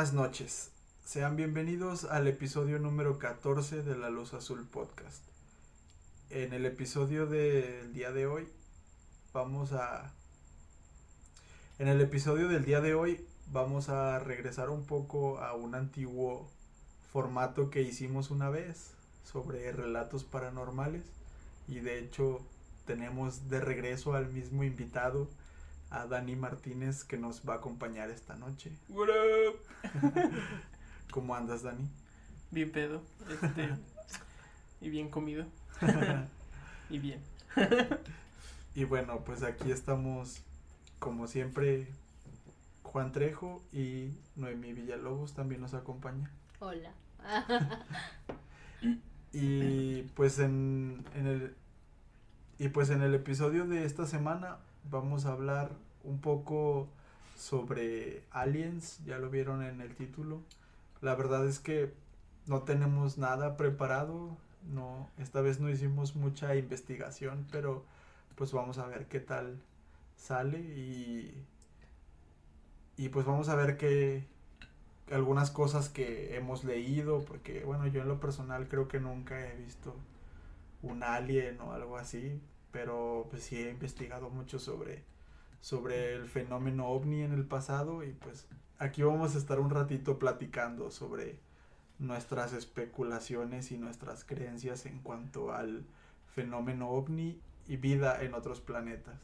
[0.00, 0.70] buenas noches.
[1.04, 5.22] Sean bienvenidos al episodio número 14 de La Luz Azul Podcast.
[6.30, 8.48] En el episodio del día de hoy
[9.34, 10.10] vamos a...
[11.78, 16.48] En el episodio del día de hoy vamos a regresar un poco a un antiguo
[17.12, 18.92] formato que hicimos una vez
[19.30, 21.02] sobre relatos paranormales
[21.68, 22.40] y de hecho
[22.86, 25.28] tenemos de regreso al mismo invitado
[25.90, 28.72] a Dani Martínez que nos va a acompañar esta noche.
[31.10, 31.88] ¿Cómo andas, Dani?
[32.52, 33.70] Bien pedo, este,
[34.80, 35.46] y bien comido.
[36.90, 37.20] y bien.
[38.74, 40.42] y bueno, pues aquí estamos,
[40.98, 41.88] como siempre,
[42.82, 46.30] Juan Trejo y Noemí Villalobos también nos acompaña.
[46.60, 46.92] Hola.
[49.32, 51.54] y pues en, en el
[52.58, 54.58] y pues en el episodio de esta semana
[54.90, 55.72] vamos a hablar
[56.04, 56.88] un poco
[57.36, 60.40] sobre aliens, ya lo vieron en el título.
[61.00, 61.92] La verdad es que
[62.46, 64.36] no tenemos nada preparado,
[64.72, 67.84] no, esta vez no hicimos mucha investigación, pero
[68.34, 69.58] pues vamos a ver qué tal
[70.16, 71.34] sale y,
[72.96, 74.24] y pues vamos a ver qué
[75.10, 79.56] algunas cosas que hemos leído, porque bueno, yo en lo personal creo que nunca he
[79.56, 79.94] visto
[80.82, 82.40] un alien o algo así,
[82.72, 85.04] pero pues sí he investigado mucho sobre,
[85.60, 88.46] sobre el fenómeno ovni en el pasado y pues
[88.78, 91.38] aquí vamos a estar un ratito platicando sobre
[91.98, 95.84] nuestras especulaciones y nuestras creencias en cuanto al
[96.34, 99.20] fenómeno ovni y vida en otros planetas.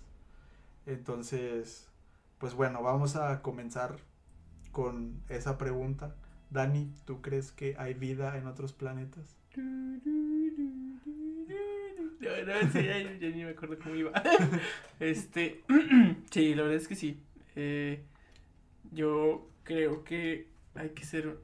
[0.84, 1.88] Entonces,
[2.38, 3.96] pues bueno, vamos a comenzar
[4.72, 6.14] con esa pregunta.
[6.50, 9.36] Dani, ¿tú crees que hay vida en otros planetas?
[12.20, 14.12] No, sí, ya, ni me acuerdo cómo iba.
[15.00, 15.62] Este,
[16.30, 17.20] sí, la verdad es que sí.
[17.54, 18.02] Eh,
[18.92, 21.38] yo creo que hay que ser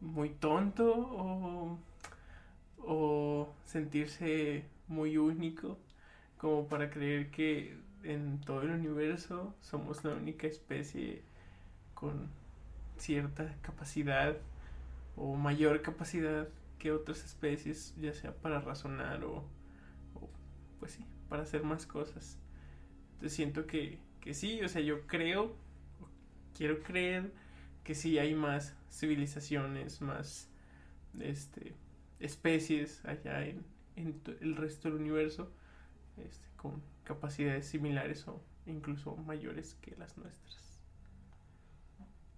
[0.00, 1.78] muy tonto o,
[2.78, 5.78] o sentirse muy único
[6.38, 11.22] como para creer que en todo el universo somos la única especie
[11.94, 12.28] con
[12.98, 14.36] cierta capacidad
[15.16, 16.48] o mayor capacidad
[16.82, 19.48] que otras especies, ya sea para razonar o,
[20.80, 22.40] pues sí, para hacer más cosas.
[23.12, 25.54] Entonces siento que, que sí, o sea, yo creo,
[26.56, 27.32] quiero creer
[27.84, 30.50] que sí hay más civilizaciones, más
[31.20, 31.76] este,
[32.18, 33.64] especies allá en,
[33.94, 35.52] en el resto del universo,
[36.16, 40.80] este, con capacidades similares o incluso mayores que las nuestras.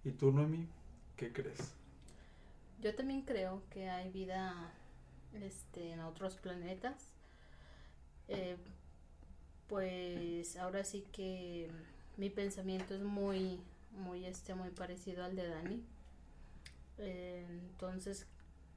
[0.03, 0.69] ¿Y tú, Noemi,
[1.15, 1.75] qué crees?
[2.85, 4.71] Yo también creo que hay vida
[5.33, 7.15] este, en otros planetas.
[8.27, 8.57] Eh,
[9.67, 11.71] pues ahora sí que
[12.15, 13.59] mi pensamiento es muy,
[13.89, 15.83] muy, este, muy parecido al de Dani.
[16.99, 18.27] Eh, entonces,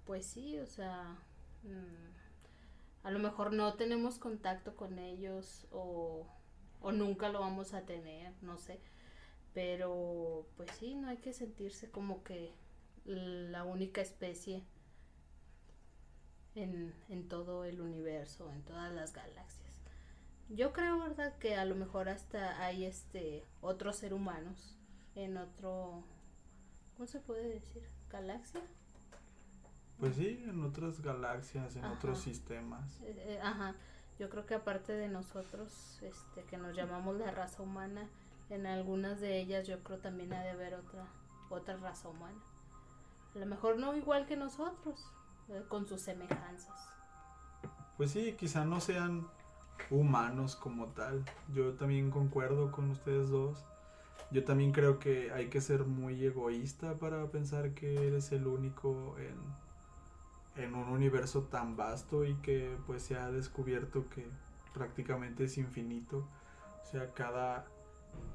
[0.06, 1.18] pues sí, o sea,
[1.64, 6.26] mm, a lo mejor no tenemos contacto con ellos o,
[6.80, 8.80] o nunca lo vamos a tener, no sé.
[9.52, 12.54] Pero, pues sí, no hay que sentirse como que
[13.08, 14.64] la única especie
[16.54, 19.68] en, en, todo el universo, en todas las galaxias.
[20.50, 21.36] Yo creo, ¿verdad?
[21.38, 24.76] Que a lo mejor hasta hay este otros seres humanos
[25.14, 26.04] en otro,
[26.96, 27.82] ¿cómo se puede decir?
[28.10, 28.62] ¿Galaxia?
[29.98, 33.00] Pues sí, en otras galaxias, en otros sistemas.
[33.02, 33.74] Eh, eh, ajá,
[34.18, 38.08] yo creo que aparte de nosotros, este, que nos llamamos la raza humana,
[38.48, 41.06] en algunas de ellas yo creo también ha de haber otra,
[41.50, 42.40] otra raza humana.
[43.38, 45.00] A lo mejor no igual que nosotros,
[45.48, 46.90] eh, con sus semejanzas.
[47.96, 49.28] Pues sí, quizá no sean
[49.90, 51.24] humanos como tal.
[51.54, 53.64] Yo también concuerdo con ustedes dos.
[54.32, 59.14] Yo también creo que hay que ser muy egoísta para pensar que eres el único
[59.18, 64.28] en, en un universo tan vasto y que pues se ha descubierto que
[64.74, 66.26] prácticamente es infinito.
[66.82, 67.66] O sea, cada,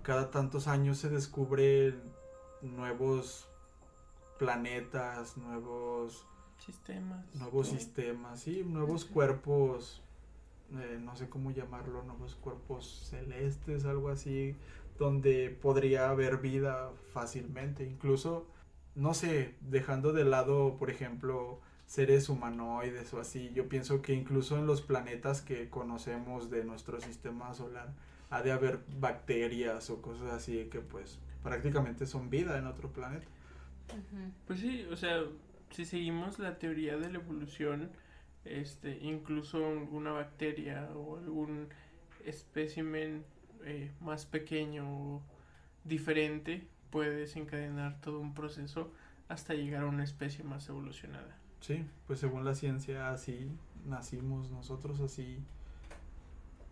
[0.01, 2.01] cada tantos años se descubren
[2.61, 3.49] nuevos
[4.43, 6.25] planetas, nuevos
[6.57, 7.33] sistemas.
[7.33, 10.01] Nuevos sistemas, sí, nuevos cuerpos,
[10.73, 14.55] eh, no sé cómo llamarlo, nuevos cuerpos celestes, algo así,
[14.99, 17.85] donde podría haber vida fácilmente.
[17.85, 18.45] Incluso,
[18.95, 24.57] no sé, dejando de lado, por ejemplo, seres humanoides o así, yo pienso que incluso
[24.57, 27.93] en los planetas que conocemos de nuestro sistema solar,
[28.29, 33.27] ha de haber bacterias o cosas así que pues prácticamente son vida en otro planeta.
[34.47, 35.23] Pues sí, o sea,
[35.69, 37.91] si seguimos la teoría de la evolución,
[38.45, 41.67] este, incluso alguna bacteria o algún
[42.25, 43.23] espécimen
[43.65, 45.21] eh, más pequeño o
[45.83, 48.91] diferente puede desencadenar todo un proceso
[49.27, 51.37] hasta llegar a una especie más evolucionada.
[51.59, 53.49] Sí, pues según la ciencia así
[53.85, 55.39] nacimos nosotros, así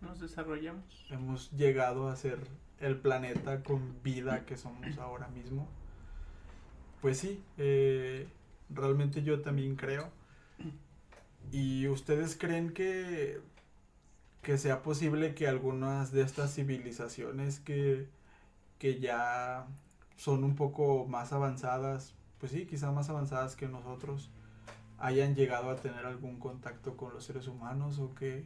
[0.00, 1.06] nos desarrollamos.
[1.10, 2.38] Hemos llegado a ser
[2.80, 5.68] el planeta con vida que somos ahora mismo.
[7.02, 8.28] Pues sí, eh,
[8.70, 10.08] realmente yo también creo.
[11.50, 13.40] ¿Y ustedes creen que,
[14.40, 18.06] que sea posible que algunas de estas civilizaciones que,
[18.78, 19.66] que ya
[20.16, 24.30] son un poco más avanzadas, pues sí, quizá más avanzadas que nosotros,
[24.98, 28.44] hayan llegado a tener algún contacto con los seres humanos o que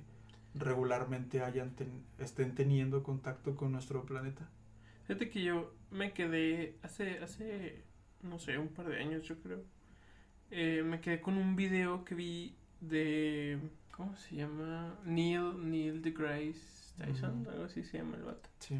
[0.55, 1.75] regularmente hayan
[2.19, 4.49] estén teniendo contacto con nuestro planeta.
[5.07, 7.85] Fíjate que yo me quedé hace, hace,
[8.23, 9.63] no sé, un par de años yo creo.
[10.51, 13.59] Eh, me quedé con un video que vi de,
[13.91, 14.99] ¿cómo se llama?
[15.05, 18.49] Neil, Neil deGrasse Tyson, algo así se llama el vato.
[18.61, 18.77] Sí.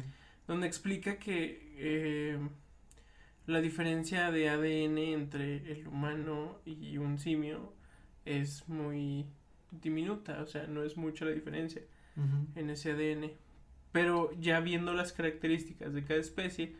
[0.47, 2.39] Donde explica que eh,
[3.45, 7.73] la diferencia de ADN entre el humano y un simio
[8.25, 9.25] es muy
[9.71, 11.81] diminuta, o sea, no es mucha la diferencia
[12.55, 13.31] en ese ADN.
[13.91, 16.75] Pero ya viendo las características de cada especie,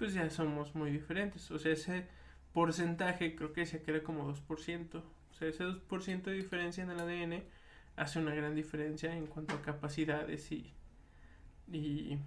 [0.00, 1.50] pues ya somos muy diferentes.
[1.50, 2.06] O sea, ese
[2.54, 4.96] porcentaje creo que decía que era como 2%.
[4.96, 7.44] O sea, ese 2% de diferencia en el ADN
[7.96, 10.72] hace una gran diferencia en cuanto a capacidades y,
[11.70, 12.18] y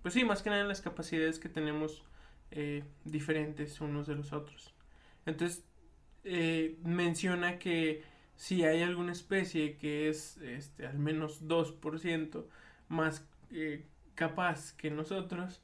[0.00, 2.02] pues sí, más que nada en las capacidades que tenemos
[2.50, 4.74] eh, diferentes unos de los otros.
[5.26, 5.64] Entonces,
[6.24, 8.04] eh, menciona que
[8.36, 12.46] si hay alguna especie que es este, al menos 2%
[12.88, 13.84] más eh,
[14.14, 15.60] capaz que nosotros,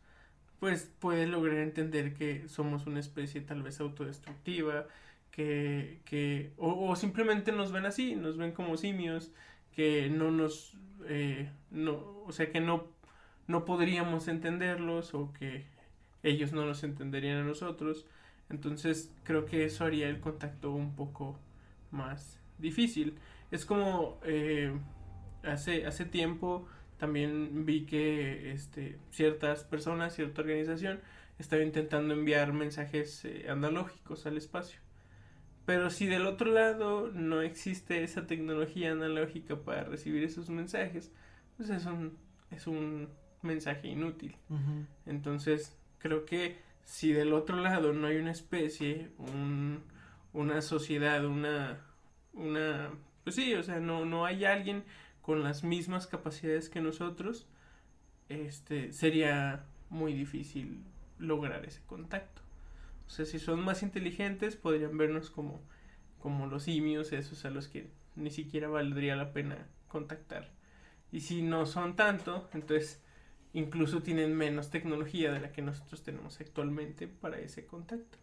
[0.64, 4.86] pues puede lograr entender que somos una especie tal vez autodestructiva,
[5.30, 9.30] que, que o, simplemente nos ven así, nos ven como simios,
[9.76, 10.72] que no nos,
[11.06, 12.86] eh, no, o sea, que no,
[13.46, 15.66] no podríamos entenderlos o que
[16.22, 18.06] ellos no nos entenderían a nosotros.
[18.48, 21.38] Entonces creo que eso haría el contacto un poco
[21.90, 23.18] más difícil.
[23.50, 24.72] Es como eh,
[25.42, 26.66] hace, hace tiempo
[26.98, 31.00] también vi que este, ciertas personas, cierta organización
[31.38, 34.80] estaba intentando enviar mensajes eh, analógicos al espacio.
[35.66, 41.10] Pero si del otro lado no existe esa tecnología analógica para recibir esos mensajes,
[41.56, 42.18] pues es un,
[42.50, 43.08] es un
[43.42, 44.36] mensaje inútil.
[45.06, 49.82] Entonces, creo que si del otro lado no hay una especie, un,
[50.34, 51.80] una sociedad, una,
[52.34, 52.90] una,
[53.22, 54.84] pues sí, o sea, no, no hay alguien
[55.24, 57.46] con las mismas capacidades que nosotros,
[58.28, 60.84] este, sería muy difícil
[61.18, 62.42] lograr ese contacto.
[63.06, 65.62] O sea, si son más inteligentes, podrían vernos como,
[66.18, 70.50] como los simios, esos a los que ni siquiera valdría la pena contactar.
[71.10, 73.00] Y si no son tanto, entonces
[73.54, 78.18] incluso tienen menos tecnología de la que nosotros tenemos actualmente para ese contacto.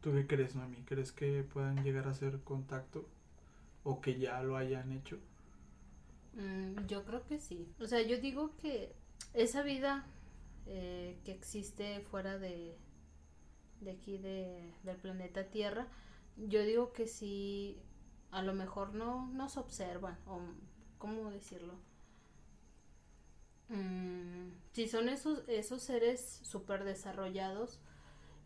[0.00, 0.78] ¿Tú qué crees, Noemi?
[0.86, 3.06] ¿Crees que puedan llegar a hacer contacto
[3.84, 5.18] o que ya lo hayan hecho?
[6.34, 7.72] Mm, yo creo que sí.
[7.80, 8.94] O sea, yo digo que
[9.34, 10.06] esa vida
[10.66, 12.76] eh, que existe fuera de,
[13.80, 15.88] de aquí de, del planeta Tierra,
[16.36, 17.78] yo digo que sí,
[18.30, 20.40] a lo mejor no nos observan, o
[20.98, 21.74] cómo decirlo.
[23.68, 27.80] Mm, si son esos, esos seres súper desarrollados,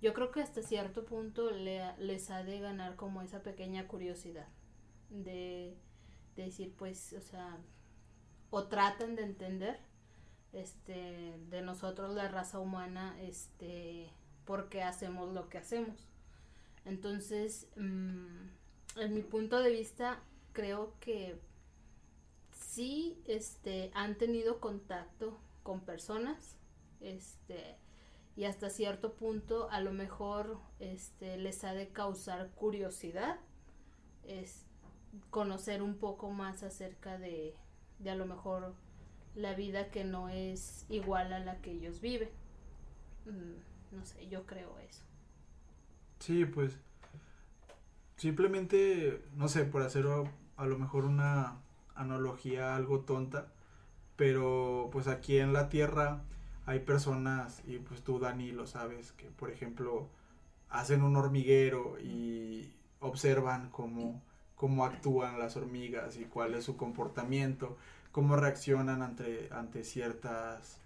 [0.03, 4.49] yo creo que hasta cierto punto le, les ha de ganar como esa pequeña curiosidad
[5.11, 5.77] de,
[6.37, 7.57] decir pues o sea
[8.51, 9.79] o tratan de entender
[10.53, 14.11] este de nosotros la raza humana este
[14.45, 16.09] por qué hacemos lo que hacemos.
[16.85, 18.49] Entonces mm,
[18.97, 20.21] en mi punto de vista
[20.53, 21.39] creo que
[22.53, 26.57] sí este han tenido contacto con personas
[27.01, 27.77] este
[28.37, 33.39] y hasta cierto punto a lo mejor este les ha de causar curiosidad
[34.25, 34.64] es
[35.31, 37.55] conocer un poco más acerca de,
[37.99, 38.75] de a lo mejor
[39.35, 42.31] la vida que no es igual a la que ellos viven.
[43.27, 45.03] Mm, no sé yo creo eso.
[46.21, 46.79] Sí pues
[48.17, 50.07] simplemente no sé por hacer
[50.57, 51.61] a lo mejor una
[51.95, 53.53] analogía algo tonta
[54.17, 56.23] pero pues aquí en la tierra
[56.67, 60.09] hay personas, y pues tú Dani lo sabes, que por ejemplo
[60.71, 64.23] hacen un hormiguero y observan cómo,
[64.65, 67.77] cómo actúan las hormigas y cuál es su comportamiento,
[68.13, 70.81] cómo reaccionan ante, ante ciertas,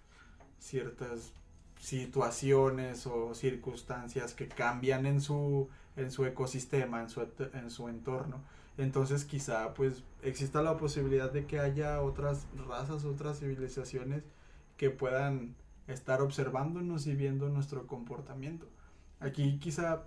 [0.59, 1.31] ciertas
[1.79, 8.41] situaciones o circunstancias que cambian en su, en su ecosistema, en su, en su entorno.
[8.77, 14.23] Entonces quizá pues exista la posibilidad de que haya otras razas, otras civilizaciones
[14.75, 15.55] que puedan
[15.87, 18.67] estar observándonos y viendo nuestro comportamiento.
[19.21, 20.03] Aquí quizá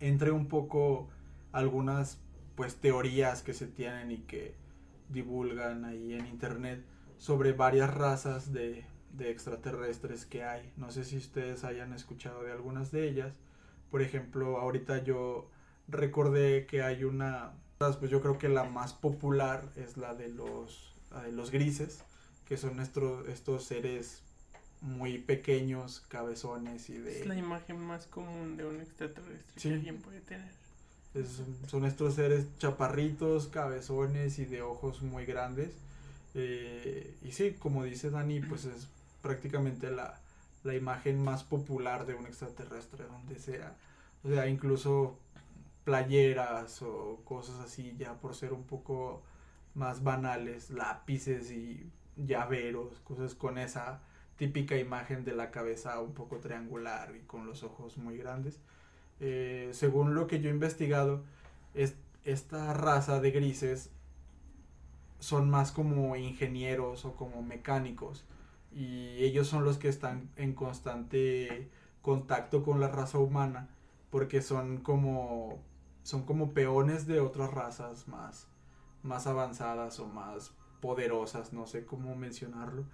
[0.00, 1.08] entre un poco
[1.50, 2.18] algunas
[2.54, 4.54] pues teorías que se tienen y que
[5.08, 6.84] divulgan ahí en internet
[7.18, 10.72] sobre varias razas de, de extraterrestres que hay.
[10.76, 13.34] No sé si ustedes hayan escuchado de algunas de ellas.
[13.90, 15.50] Por ejemplo, ahorita yo
[15.88, 20.94] recordé que hay una, pues yo creo que la más popular es la de los,
[21.24, 22.02] de los grises,
[22.44, 24.22] que son estos, estos seres
[24.80, 27.20] muy pequeños, cabezones y de...
[27.20, 30.63] Es la imagen más común de un extraterrestre que alguien puede tener.
[31.68, 35.70] Son estos seres chaparritos, cabezones y de ojos muy grandes.
[36.34, 38.88] Eh, y sí, como dice Dani, pues es
[39.22, 40.18] prácticamente la,
[40.64, 43.76] la imagen más popular de un extraterrestre, donde sea,
[44.24, 45.16] o sea, incluso
[45.84, 49.22] playeras o cosas así, ya por ser un poco
[49.74, 54.00] más banales, lápices y llaveros, cosas con esa
[54.36, 58.58] típica imagen de la cabeza un poco triangular y con los ojos muy grandes.
[59.20, 61.22] Eh, según lo que yo he investigado,
[61.74, 63.90] es, esta raza de grises
[65.18, 68.24] son más como ingenieros o como mecánicos
[68.74, 71.70] y ellos son los que están en constante
[72.02, 73.68] contacto con la raza humana
[74.10, 75.62] porque son como
[76.02, 78.48] son como peones de otras razas más
[79.04, 82.84] más avanzadas o más poderosas, no sé cómo mencionarlo.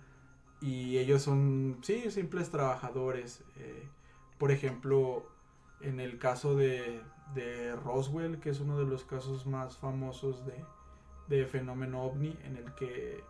[0.60, 3.42] Y ellos son, sí, simples trabajadores.
[3.56, 3.88] Eh,
[4.38, 5.26] por ejemplo,
[5.80, 7.02] en el caso de,
[7.84, 10.64] Roswell, que es uno de los casos más famosos de,
[11.28, 13.22] de fenómeno ovni, en el que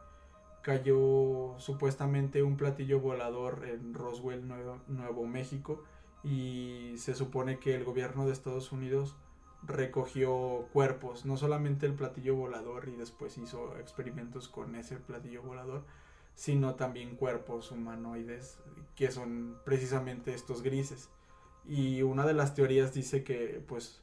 [0.62, 5.84] cayó supuestamente un platillo volador en Roswell, Nuevo, México,
[6.22, 9.16] y se supone que el gobierno de Estados Unidos
[9.62, 15.82] recogió cuerpos, no solamente el platillo volador y después hizo experimentos con ese platillo volador,
[16.34, 18.58] sino también cuerpos humanoides
[18.96, 21.10] que son precisamente estos grises.
[21.70, 24.00] Y una de las teorías dice que pues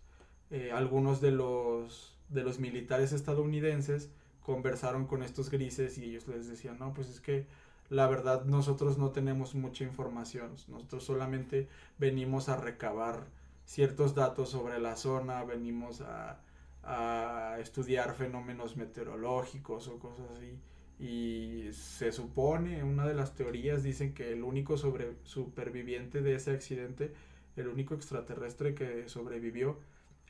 [0.52, 4.10] eh, algunos de los, de los militares estadounidenses
[4.42, 7.46] conversaron con estos grises y ellos les decían, no, pues es que
[7.90, 13.26] la verdad nosotros no tenemos mucha información, nosotros solamente venimos a recabar
[13.66, 16.40] ciertos datos sobre la zona, venimos a,
[17.60, 20.58] estudiar fenómenos meteorológicos o cosas así.
[21.00, 26.52] Y se supone, una de las teorías dicen que el único sobre, superviviente de ese
[26.52, 27.12] accidente,
[27.58, 29.80] el único extraterrestre que sobrevivió,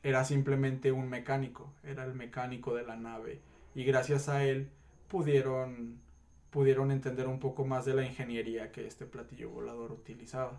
[0.03, 3.41] era simplemente un mecánico, era el mecánico de la nave
[3.75, 4.69] y gracias a él
[5.07, 6.00] pudieron,
[6.50, 10.57] pudieron entender un poco más de la ingeniería que este platillo volador utilizaba.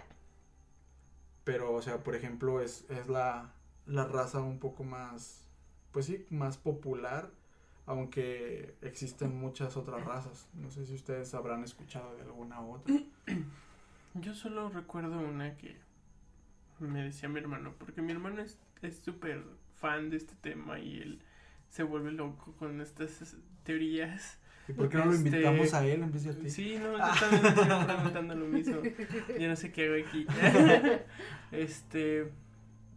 [1.44, 3.52] Pero, o sea, por ejemplo, es, es la,
[3.87, 5.46] la raza un poco más,
[5.92, 7.30] pues sí, más popular,
[7.87, 10.46] aunque existen muchas otras razas.
[10.52, 12.94] No sé si ustedes habrán escuchado de alguna otra.
[14.14, 15.76] Yo solo recuerdo una que
[16.80, 19.42] me decía mi hermano, porque mi hermano es súper
[19.80, 21.23] fan de este tema y él
[21.68, 24.38] se vuelve loco con estas teorías.
[24.68, 26.50] ¿Y por qué no lo este, invitamos a él en vez de a ti?
[26.50, 28.82] Sí, no, yo también me estoy preguntando lo mismo.
[29.38, 30.26] Yo no sé qué hago aquí.
[31.52, 32.30] este,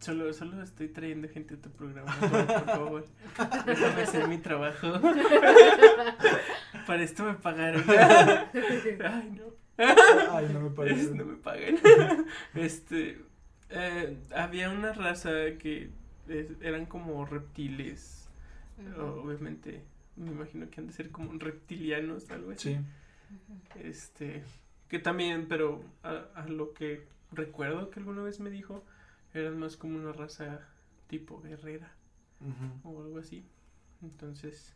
[0.00, 3.08] solo, solo estoy trayendo gente a tu programa, por, favor.
[3.64, 5.00] Déjame hacer mi trabajo.
[6.86, 7.84] Para esto me pagaron.
[7.88, 9.62] Ay, no.
[9.78, 11.10] Ay, no me parece.
[11.14, 11.78] No me pagan.
[12.54, 13.18] Este,
[13.72, 15.90] eh, había una raza que
[16.60, 18.22] eran como reptiles
[18.98, 19.82] Obviamente,
[20.16, 22.74] me imagino que han de ser como reptilianos, algo así.
[22.74, 22.80] Sí.
[23.80, 24.42] Este,
[24.88, 28.84] que también, pero a, lo que recuerdo que alguna vez me dijo,
[29.34, 30.60] eran más como una raza
[31.06, 31.92] tipo guerrera
[32.82, 33.44] o algo así.
[34.02, 34.74] Entonces,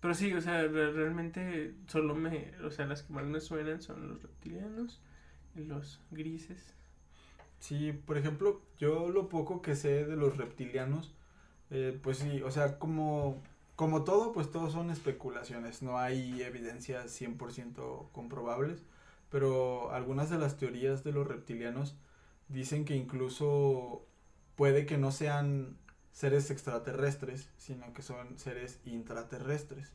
[0.00, 4.08] pero sí, o sea, realmente solo me, o sea, las que más me suenan son
[4.08, 5.00] los reptilianos
[5.56, 6.74] y los grises.
[7.58, 11.14] Sí, por ejemplo, yo lo poco que sé de los reptilianos
[11.70, 13.42] eh, pues sí, o sea, como,
[13.76, 18.82] como todo, pues todo son especulaciones, no hay evidencias 100% comprobables,
[19.30, 21.96] pero algunas de las teorías de los reptilianos
[22.48, 24.06] dicen que incluso
[24.56, 25.76] puede que no sean
[26.12, 29.92] seres extraterrestres, sino que son seres intraterrestres.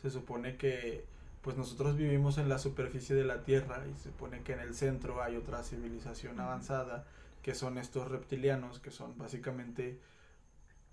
[0.00, 1.06] Se supone que
[1.46, 4.74] pues nosotros vivimos en la superficie de la Tierra y se supone que en el
[4.74, 7.06] centro hay otra civilización avanzada
[7.40, 10.00] que son estos reptilianos que son básicamente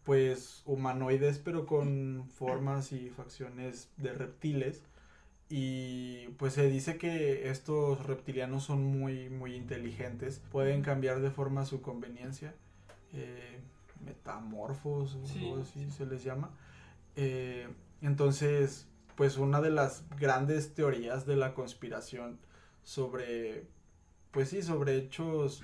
[0.04, 4.84] pues humanoides pero con formas y facciones de reptiles.
[5.50, 10.40] Y pues se dice que estos reptilianos son muy muy inteligentes.
[10.52, 12.54] Pueden cambiar de forma a su conveniencia
[13.14, 13.60] eh,
[14.06, 16.52] metamorfos o así se les llama.
[17.16, 17.68] Eh,
[18.04, 22.40] entonces pues una de las grandes teorías de la conspiración
[22.84, 23.68] sobre
[24.34, 25.64] pues sí, sobre hechos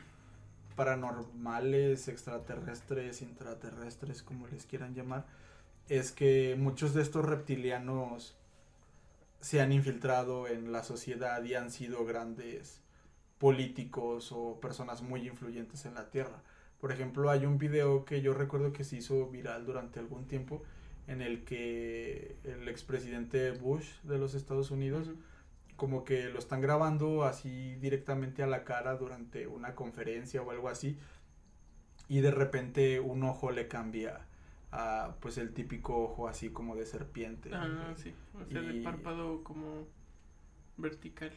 [0.75, 5.25] paranormales, extraterrestres, intraterrestres, como les quieran llamar,
[5.89, 8.37] es que muchos de estos reptilianos
[9.41, 12.79] se han infiltrado en la sociedad y han sido grandes
[13.39, 16.43] políticos o personas muy influyentes en la Tierra.
[16.79, 20.61] Por ejemplo, hay un video que yo recuerdo que se hizo viral durante algún tiempo
[21.09, 25.11] en el que el expresidente Bush de los Estados Unidos
[25.75, 30.69] como que lo están grabando así directamente a la cara durante una conferencia o algo
[30.69, 30.97] así
[32.07, 34.25] y de repente un ojo le cambia
[34.71, 37.49] a pues el típico ojo así como de serpiente.
[37.53, 39.87] Ah, sí, o sea, de párpado como
[40.77, 41.31] vertical.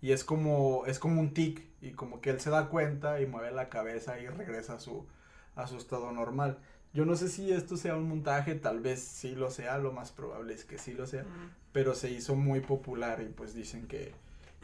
[0.00, 3.26] Y es como, es como un tic, y como que él se da cuenta y
[3.26, 5.06] mueve la cabeza y regresa a su,
[5.54, 6.58] a su estado normal.
[6.92, 10.10] Yo no sé si esto sea un montaje, tal vez sí lo sea, lo más
[10.10, 11.24] probable es que sí lo sea,
[11.72, 14.12] pero se hizo muy popular y pues dicen que,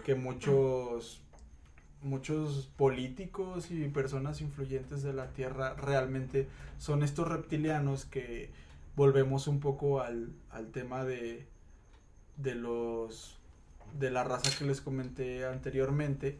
[0.05, 1.21] que muchos,
[2.03, 8.51] muchos políticos y personas influyentes de la Tierra realmente son estos reptilianos que
[8.97, 11.47] volvemos un poco al, al tema de,
[12.39, 13.39] de los
[13.99, 16.39] de la raza que les comenté anteriormente,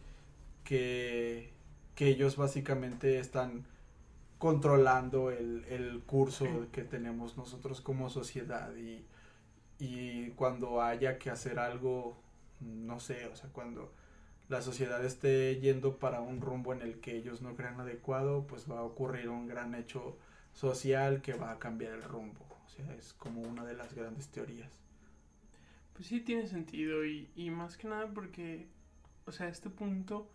[0.65, 1.51] que,
[1.95, 3.65] que ellos básicamente están
[4.39, 9.05] controlando el, el curso que tenemos nosotros como sociedad y,
[9.79, 12.19] y cuando haya que hacer algo,
[12.61, 13.93] no sé, o sea, cuando
[14.49, 18.71] la sociedad esté yendo para un rumbo en el que ellos no crean adecuado, pues
[18.71, 20.17] va a ocurrir un gran hecho
[20.53, 22.41] social que va a cambiar el rumbo.
[22.65, 24.71] O sea, es como una de las grandes teorías.
[25.95, 28.67] Pues sí tiene sentido y, y más que nada porque,
[29.25, 30.29] o sea, a este punto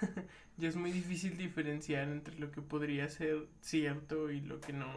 [0.56, 4.92] ya es muy difícil diferenciar entre lo que podría ser cierto y lo que no,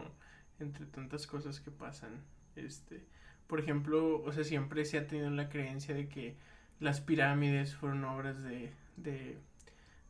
[0.60, 2.22] entre tantas cosas que pasan.
[2.56, 3.04] Este,
[3.46, 6.36] por ejemplo, o sea, siempre se ha tenido la creencia de que
[6.80, 9.38] las pirámides fueron obras de, de,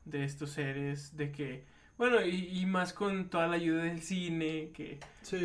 [0.04, 1.64] de estos seres, de que,
[1.98, 4.98] bueno, y, y, más con toda la ayuda del cine, que,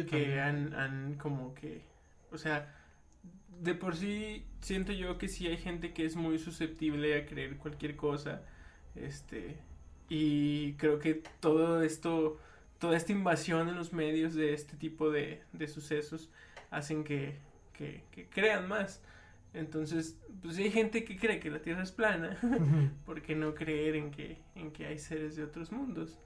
[0.09, 1.81] que han, han como que,
[2.31, 2.75] o sea,
[3.61, 7.57] de por sí siento yo que sí hay gente que es muy susceptible a creer
[7.57, 8.41] cualquier cosa.
[8.95, 9.57] Este,
[10.09, 12.39] y creo que todo esto,
[12.79, 16.29] toda esta invasión en los medios de este tipo de, de sucesos
[16.69, 17.35] hacen que,
[17.73, 19.01] que, que, crean más.
[19.53, 22.37] Entonces, pues hay gente que cree que la Tierra es plana,
[23.05, 26.19] ¿por qué no creer en que, en que hay seres de otros mundos?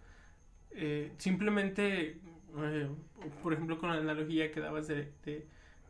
[0.71, 2.19] Eh, simplemente,
[2.57, 2.89] eh,
[3.41, 5.45] por ejemplo, con la analogía que dabas de, de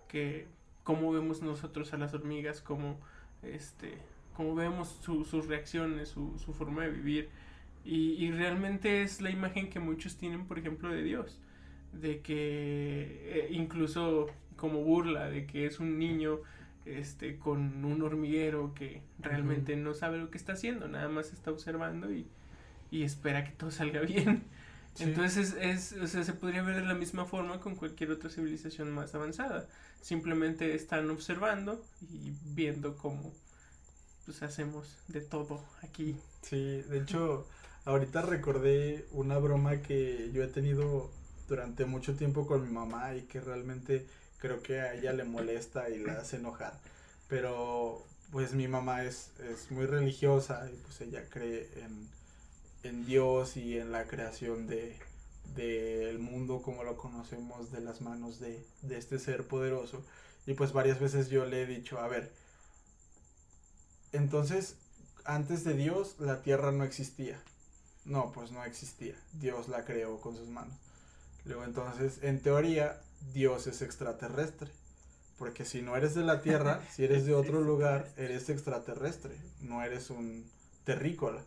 [0.08, 0.48] que
[0.84, 3.00] cómo vemos nosotros a las hormigas, cómo,
[3.42, 3.98] este,
[4.36, 7.30] cómo vemos sus reacciones, su, su, forma de vivir.
[7.84, 11.40] Y, y, realmente es la imagen que muchos tienen, por ejemplo, de Dios.
[11.94, 16.40] De que eh, incluso como burla, de que es un niño
[16.86, 19.84] este, con un hormiguero que realmente uh -huh.
[19.84, 22.28] no sabe lo que está haciendo, nada más está observando y,
[22.92, 24.44] y espera que todo salga bien.
[24.94, 25.04] Sí.
[25.04, 28.92] Entonces es, o sea, se podría ver de la misma forma con cualquier otra civilización
[28.94, 29.68] más avanzada.
[30.02, 33.34] Simplemente están observando y viendo cómo
[34.26, 36.16] pues hacemos de todo aquí.
[36.42, 37.48] Sí, de hecho,
[37.86, 41.12] ahorita recordé una broma que yo he tenido
[41.48, 44.06] durante mucho tiempo con mi mamá y que realmente
[44.40, 46.80] creo que a ella le molesta y la hace enojar.
[47.28, 52.10] Pero pues mi mamá es, es muy religiosa y pues ella cree en
[52.86, 54.96] en Dios y en la creación de
[55.56, 60.04] del mundo como lo conocemos de las manos de, de este ser poderoso
[60.48, 62.32] y pues varias veces yo le he dicho a ver
[64.16, 64.76] entonces
[65.24, 67.42] antes de Dios la tierra no existía.
[68.06, 69.16] No pues no existía.
[69.34, 70.76] Dios la creó con sus manos.
[71.46, 73.02] Luego entonces en teoría
[73.34, 74.70] Dios es extraterrestre.
[75.38, 79.36] Porque si no eres de la tierra si eres de otro lugar eres extraterrestre.
[79.62, 80.50] No eres un
[80.84, 81.44] terrícola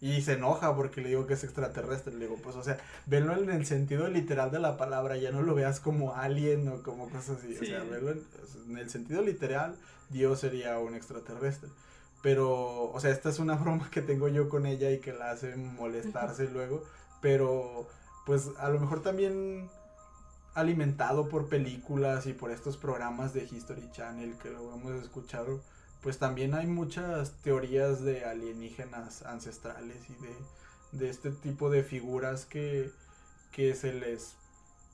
[0.00, 2.14] y se enoja porque le digo que es extraterrestre.
[2.14, 5.42] Le digo, pues, o sea, venlo en el sentido literal de la palabra, ya no
[5.42, 7.54] lo veas como alien o como cosas así.
[7.54, 7.64] Sí.
[7.64, 8.22] O sea, verlo en,
[8.68, 9.76] en, el sentido literal,
[10.10, 11.68] Dios sería un extraterrestre.
[12.22, 15.32] Pero, o sea, esta es una broma que tengo yo con ella y que la
[15.32, 16.84] hace molestarse luego.
[17.20, 17.88] Pero,
[18.24, 19.68] pues, a lo mejor también
[20.54, 25.60] alimentado por películas y por estos programas de History Channel que lo hemos escuchado
[26.02, 32.44] pues también hay muchas teorías de alienígenas ancestrales y de, de este tipo de figuras
[32.44, 32.90] que,
[33.52, 34.36] que, se les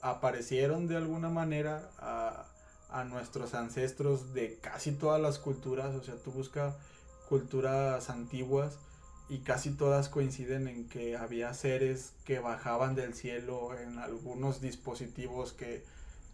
[0.01, 2.47] aparecieron de alguna manera a,
[2.91, 6.75] a, nuestros ancestros de casi todas las culturas, o sea, tú buscas
[7.29, 8.79] culturas antiguas
[9.29, 15.53] y casi todas coinciden en que había seres que bajaban del cielo en algunos dispositivos
[15.53, 15.85] que,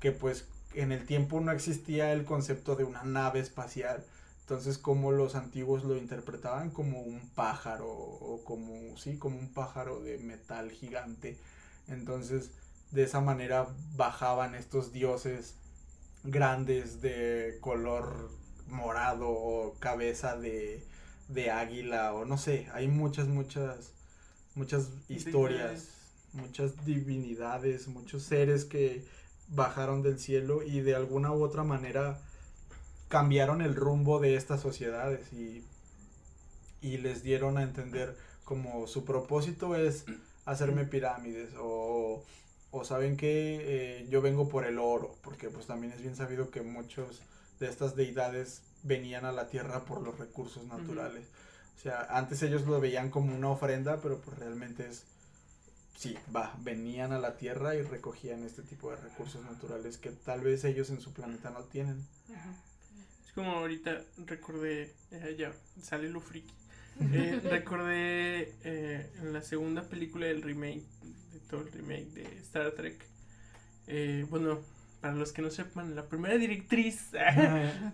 [0.00, 4.04] que pues en el tiempo no existía el concepto de una nave espacial,
[4.50, 10.00] Entonces, como los antiguos lo interpretaban como un pájaro o como, sí, como un pájaro
[10.00, 11.38] de metal gigante.
[11.86, 12.50] Entonces,
[12.90, 15.54] de esa manera bajaban estos dioses
[16.24, 18.32] grandes de color
[18.66, 20.84] morado o cabeza de,
[21.28, 23.92] de águila o no sé, hay muchas, muchas,
[24.56, 25.90] muchas historias,
[26.32, 29.06] muchas divinidades, muchos seres que
[29.46, 32.20] bajaron del cielo y de alguna u otra manera
[33.10, 35.64] cambiaron el rumbo de estas sociedades y,
[36.80, 40.04] y les dieron a entender como su propósito es
[40.46, 42.24] hacerme pirámides o,
[42.70, 46.50] o saben que eh, yo vengo por el oro, porque pues también es bien sabido
[46.50, 47.20] que muchos
[47.58, 51.26] de estas deidades venían a la tierra por los recursos naturales.
[51.78, 55.02] O sea, antes ellos lo veían como una ofrenda, pero pues realmente es,
[55.96, 60.42] sí, va, venían a la tierra y recogían este tipo de recursos naturales que tal
[60.42, 62.06] vez ellos en su planeta no tienen.
[63.30, 66.52] Es como ahorita recordé, eh, ya sale lo friki.
[67.12, 70.82] Eh, recordé eh, en la segunda película del remake,
[71.32, 73.06] de todo el remake de Star Trek.
[74.30, 74.58] bueno,
[75.00, 77.12] para los que no sepan, la primera directriz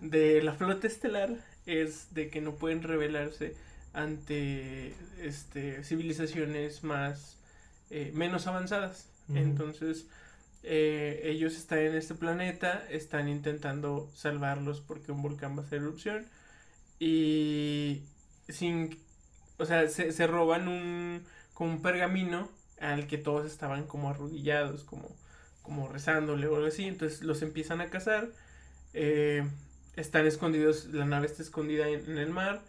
[0.01, 3.55] de la flota estelar es de que no pueden rebelarse
[3.93, 7.37] ante este civilizaciones más
[8.15, 9.11] menos avanzadas.
[9.35, 10.07] Entonces,
[10.63, 15.81] eh, ellos están en este planeta, están intentando salvarlos porque un volcán va a hacer
[15.83, 16.27] erupción.
[16.99, 18.03] Y
[18.49, 18.99] sin,
[19.59, 24.85] o sea, se, se roban un, como un pergamino al que todos estaban como arrodillados,
[24.85, 25.09] como,
[25.63, 28.29] como rezándole o algo así, entonces los empiezan a cazar,
[28.95, 29.47] eh,
[29.97, 32.63] están escondidos, la nave está escondida en, en el mar,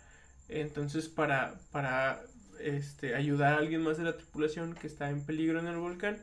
[0.49, 2.21] entonces para, para
[2.59, 6.21] este, ayudar a alguien más de la tripulación que está en peligro en el volcán,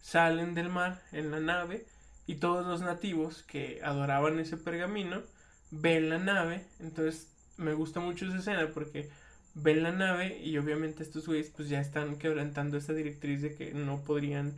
[0.00, 1.86] salen del mar en la nave
[2.26, 5.22] y todos los nativos que adoraban ese pergamino
[5.70, 6.64] ven la nave.
[6.80, 9.08] Entonces me gusta mucho esa escena porque
[9.54, 13.72] ven la nave y obviamente estos güeyes pues ya están quebrantando esta directriz de que
[13.72, 14.54] no podrían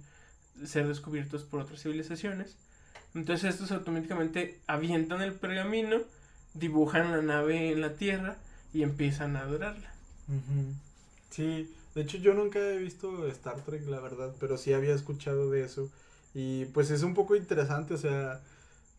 [0.65, 2.57] ser descubiertos por otras civilizaciones.
[3.15, 5.99] Entonces estos automáticamente avientan el pergamino,
[6.55, 8.37] dibujan la nave en la tierra
[8.73, 9.93] y empiezan a adorarla.
[11.31, 15.51] Sí, de hecho, yo nunca he visto Star Trek, la verdad, pero sí había escuchado
[15.51, 15.91] de eso.
[16.35, 18.41] Y pues es un poco interesante, o sea,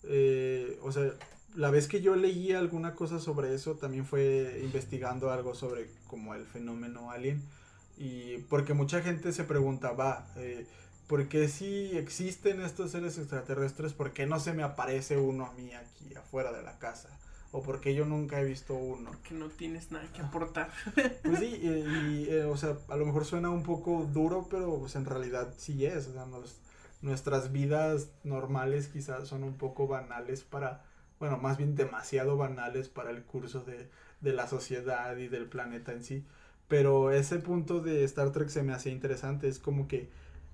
[0.04, 1.12] eh, o sea,
[1.56, 6.36] la vez que yo leí alguna cosa sobre eso, también fue investigando algo sobre como
[6.36, 7.42] el fenómeno alien.
[7.98, 10.66] Y porque mucha gente se preguntaba, eh,
[11.08, 15.54] ¿por qué si existen estos seres extraterrestres, por qué no se me aparece uno a
[15.54, 17.10] mí aquí afuera de la casa?
[17.52, 19.12] O porque yo nunca he visto uno.
[19.24, 20.72] Que no tienes nada que aportar.
[21.24, 24.96] Pues sí, y, eh, o sea, a lo mejor suena un poco duro, pero pues
[24.96, 26.26] en realidad sí es, o sea,
[27.02, 30.84] nuestras vidas normales quizás son un poco banales para,
[31.20, 33.90] bueno, más bien demasiado banales para el curso de,
[34.22, 36.26] de la sociedad y del planeta en sí.
[36.68, 40.10] Pero ese punto de Star Trek se me hace interesante, es como que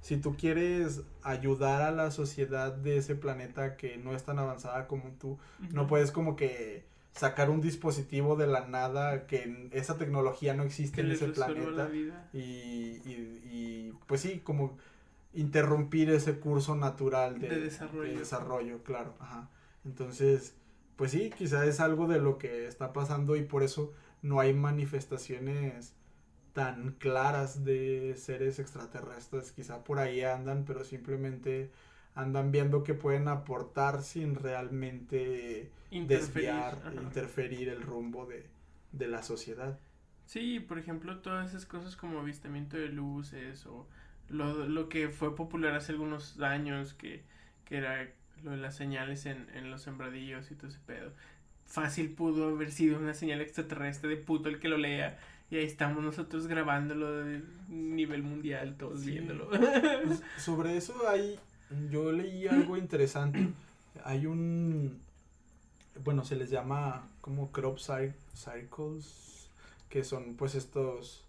[0.06, 4.86] si tú quieres ayudar a la sociedad de ese planeta que no es tan avanzada
[4.86, 5.40] como tú,
[5.72, 11.02] no puedes como que sacar un dispositivo de la nada que esa tecnología no existe
[11.02, 11.90] en ese planeta
[12.34, 14.78] y, y, pues sí como
[15.34, 18.20] interrumpir ese curso natural de, desarrollo.
[18.20, 19.50] desarrollo claro ajá.
[19.86, 20.54] entonces
[20.98, 23.92] pues sí quizá es algo de lo que está pasando y por eso
[24.22, 25.96] no hay manifestaciones
[26.56, 29.52] tan claras de seres extraterrestres.
[29.52, 31.70] Quizá por ahí andan, pero simplemente
[32.16, 38.48] andan viendo que pueden aportar sin realmente interferir, desviar, interferir el rumbo de,
[38.94, 39.78] de la sociedad.
[40.26, 43.86] Sí, por ejemplo, todas esas cosas como avistamiento de luces o
[44.30, 47.24] lo, lo que fue popular hace algunos años que,
[47.66, 48.10] que era
[48.44, 51.12] lo de las señales en, en los sembradillos y todo ese pedo.
[51.66, 55.20] Fácil pudo haber sido una señal extraterrestre de puto el que lo lea
[55.56, 59.48] y ahí estamos nosotros grabándolo de nivel mundial, todos viéndolo.
[59.50, 61.40] Pues, sobre eso hay,
[61.90, 63.54] yo leí algo interesante.
[64.04, 65.00] Hay un,
[66.04, 69.50] bueno, se les llama como crop circles,
[69.88, 71.24] que son pues estos,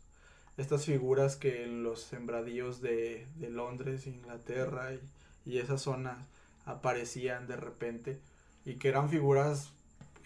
[0.56, 5.00] estas figuras que en los sembradíos de, de Londres, Inglaterra y,
[5.48, 6.18] y esas zonas
[6.64, 8.18] aparecían de repente
[8.64, 9.72] y que eran figuras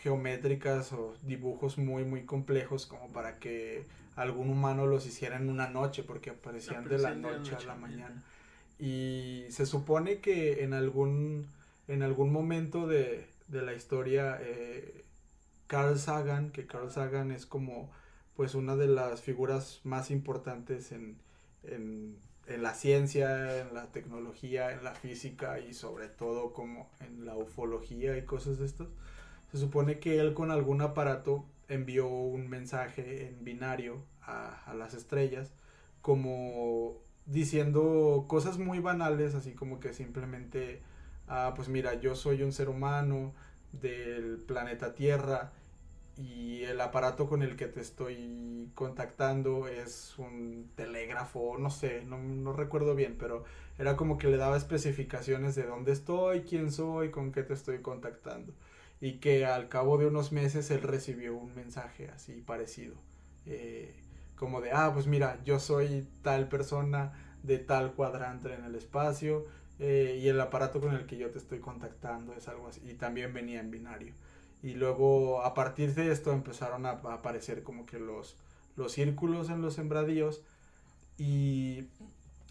[0.02, 3.84] geométricas o dibujos muy muy complejos como para que
[4.16, 8.22] algún humano los hiciera en una noche porque aparecían de la noche, a la mañana.
[8.78, 11.46] y se supone que en algún
[11.86, 15.04] en algún momento de, de la historia eh,
[15.66, 17.90] Carl Sagan que Carl Sagan es como
[18.36, 21.18] pues una de las figuras más importantes en,
[21.62, 27.26] en, en la ciencia, en la tecnología, en la física y sobre todo como en
[27.26, 28.88] la ufología y cosas de estas
[29.50, 35.52] Se supone que él con algún aparato envió un mensaje en binario a, las estrellas
[36.02, 40.82] como diciendo cosas muy banales, así como que simplemente,
[41.28, 43.34] ah, pues mira, yo soy un ser humano
[43.72, 45.52] del planeta Tierra
[46.16, 52.18] y el aparato con el que te estoy contactando es un telégrafo, no sé, no,
[52.18, 53.44] no, recuerdo bien, pero
[53.78, 57.80] era como que le daba especificaciones de dónde estoy, quién soy, con qué te estoy
[57.80, 58.52] contactando.
[59.00, 62.94] Y que al cabo de unos meses él recibió un mensaje así parecido.
[63.46, 63.94] Eh,
[64.36, 69.46] como de, ah, pues mira, yo soy tal persona de tal cuadrante en el espacio
[69.78, 72.80] eh, y el aparato con el que yo te estoy contactando es algo así.
[72.84, 74.12] Y también venía en binario.
[74.62, 78.36] Y luego a partir de esto empezaron a, aparecer como que los,
[78.76, 80.42] los círculos en los sembradíos
[81.16, 81.84] y,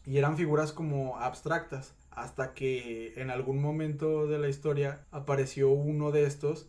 [0.09, 6.09] y eran figuras como abstractas hasta que en algún momento de la historia apareció uno
[6.09, 6.67] de estos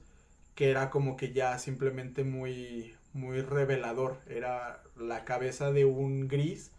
[0.55, 4.19] que era como que ya simplemente muy muy revelador.
[4.29, 6.71] Era la cabeza de un gris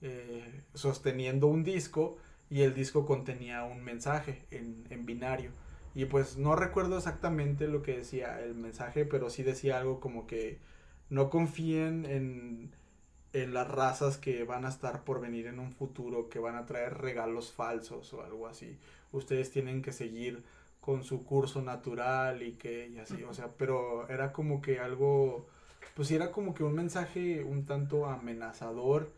[0.00, 2.16] eh, sosteniendo un disco
[2.48, 5.50] y el disco contenía un mensaje en, en binario.
[5.94, 10.26] Y pues no recuerdo exactamente lo que decía el mensaje, pero sí decía algo como
[10.26, 10.58] que
[11.10, 12.70] no confíen en,
[13.42, 16.66] en las razas que van a estar por venir en un futuro, que van a
[16.66, 18.78] traer regalos falsos o algo así.
[19.12, 20.42] Ustedes tienen que seguir
[20.80, 25.46] con su curso natural y que y así, o sea, pero era como que algo,
[25.94, 29.10] pues era como que un mensaje un tanto amenazador,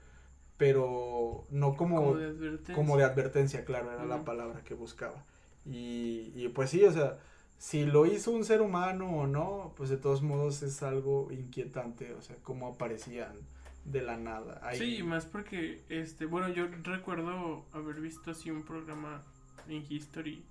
[0.57, 5.25] pero no como, como de advertencia, como de advertencia claro, era la palabra que buscaba.
[5.65, 7.19] Y, y pues sí, o sea,
[7.59, 12.15] si lo hizo un ser humano o no, pues de todos modos es algo inquietante,
[12.15, 13.35] o sea, cómo aparecían
[13.85, 14.61] de la nada.
[14.75, 19.23] Sí, más porque, este, bueno, yo recuerdo haber visto así un programa
[19.69, 20.43] en History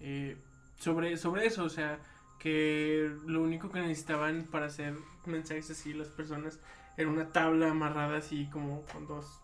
[0.00, 0.36] eh,
[0.78, 1.98] sobre, sobre eso, o sea,
[2.38, 4.94] que lo único que necesitaban para hacer
[5.26, 6.60] mensajes así las personas
[6.96, 9.40] era una tabla amarrada así como con dos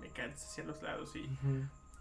[0.00, 1.28] mecánicos hacia los lados y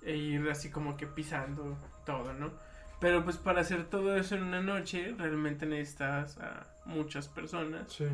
[0.02, 2.52] e ir así como que pisando todo, ¿no?
[3.00, 7.92] Pero pues para hacer todo eso en una noche realmente necesitas a muchas personas.
[7.92, 8.06] Sí.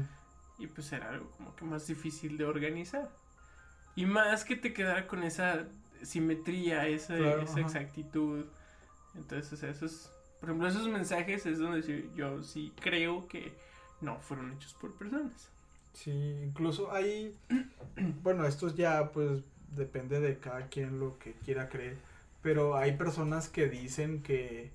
[0.59, 3.09] Y pues era algo como que más difícil de organizar.
[3.95, 5.65] Y más que te quedara con esa
[6.03, 8.45] simetría, esa, esa exactitud.
[9.15, 13.53] Entonces, o sea, esos, por ejemplo, esos mensajes es donde yo sí creo que
[14.01, 15.49] no fueron hechos por personas.
[15.93, 16.11] Sí,
[16.43, 17.35] incluso hay,
[18.23, 19.41] bueno, estos ya pues
[19.75, 21.97] depende de cada quien lo que quiera creer,
[22.41, 24.71] pero hay personas que dicen que,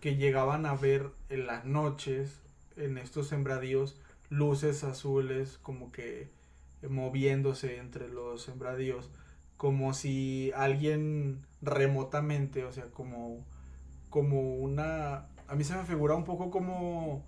[0.00, 2.40] que llegaban a ver en las noches,
[2.76, 3.96] en estos sembradíos,
[4.30, 6.28] luces azules como que
[6.88, 9.10] moviéndose entre los sembradíos,
[9.56, 13.44] como si alguien remotamente, o sea, como,
[14.10, 15.26] como una...
[15.48, 17.24] A mí se me figura un poco como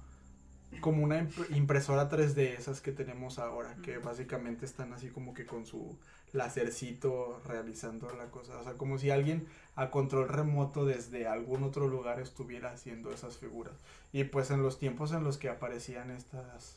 [0.81, 5.67] como una impresora 3D esas que tenemos ahora, que básicamente están así como que con
[5.67, 5.99] su
[6.33, 8.59] lacercito realizando la cosa.
[8.59, 13.37] O sea, como si alguien a control remoto desde algún otro lugar estuviera haciendo esas
[13.37, 13.75] figuras.
[14.13, 16.77] Y pues en los tiempos en los que aparecían estas...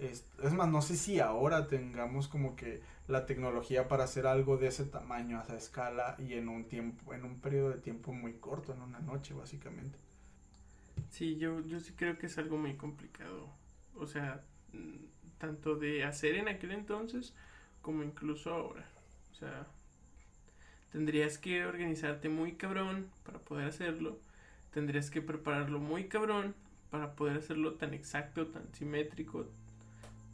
[0.00, 4.68] Es, más, no sé si ahora tengamos como que la tecnología para hacer algo de
[4.68, 8.32] ese tamaño, a esa escala y en un tiempo, en un periodo de tiempo muy
[8.34, 9.98] corto, en una noche básicamente.
[11.10, 13.48] Sí, yo, yo sí creo que es algo muy complicado.
[13.94, 14.42] O sea,
[15.38, 17.34] tanto de hacer en aquel entonces
[17.82, 18.86] como incluso ahora.
[19.32, 19.66] O sea,
[20.92, 24.18] tendrías que organizarte muy cabrón para poder hacerlo.
[24.72, 26.54] Tendrías que prepararlo muy cabrón
[26.90, 29.46] para poder hacerlo tan exacto, tan simétrico,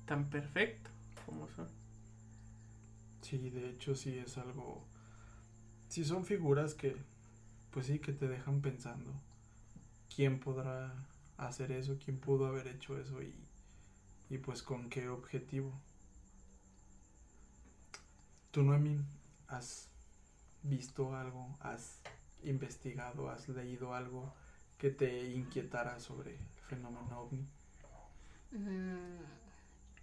[0.07, 0.90] tan perfecto
[1.25, 1.69] como son.
[3.23, 4.85] Sí, de hecho sí es algo...
[5.88, 6.97] Sí son figuras que,
[7.71, 9.12] pues sí, que te dejan pensando.
[10.14, 10.95] ¿Quién podrá
[11.37, 11.99] hacer eso?
[12.03, 13.23] ¿Quién pudo haber hecho eso?
[13.23, 13.35] Y,
[14.31, 15.73] y pues con qué objetivo.
[18.51, 18.99] ¿Tú, Noemí,
[19.49, 19.88] has
[20.62, 22.01] visto algo, has
[22.42, 24.33] investigado, has leído algo
[24.79, 27.47] que te inquietara sobre el fenómeno ovni?
[28.53, 29.46] Mm,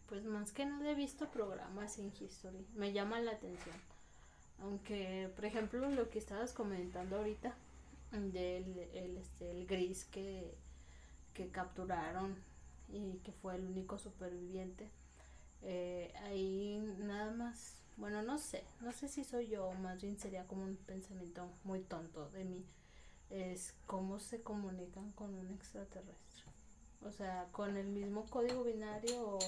[0.08, 3.76] pues más que nada he visto programas en History, me llama la atención.
[4.60, 7.56] Aunque, por ejemplo, lo que estabas comentando ahorita,
[8.12, 10.56] del el, este, el gris que,
[11.34, 12.36] que capturaron
[12.90, 14.90] y que fue el único superviviente,
[15.64, 20.18] eh, ahí nada más bueno, no sé, no sé si soy yo o más bien
[20.18, 22.66] sería como un pensamiento muy tonto de mí,
[23.30, 26.44] es cómo se comunican con un extraterrestre.
[27.06, 29.40] O sea, con el mismo código binario o,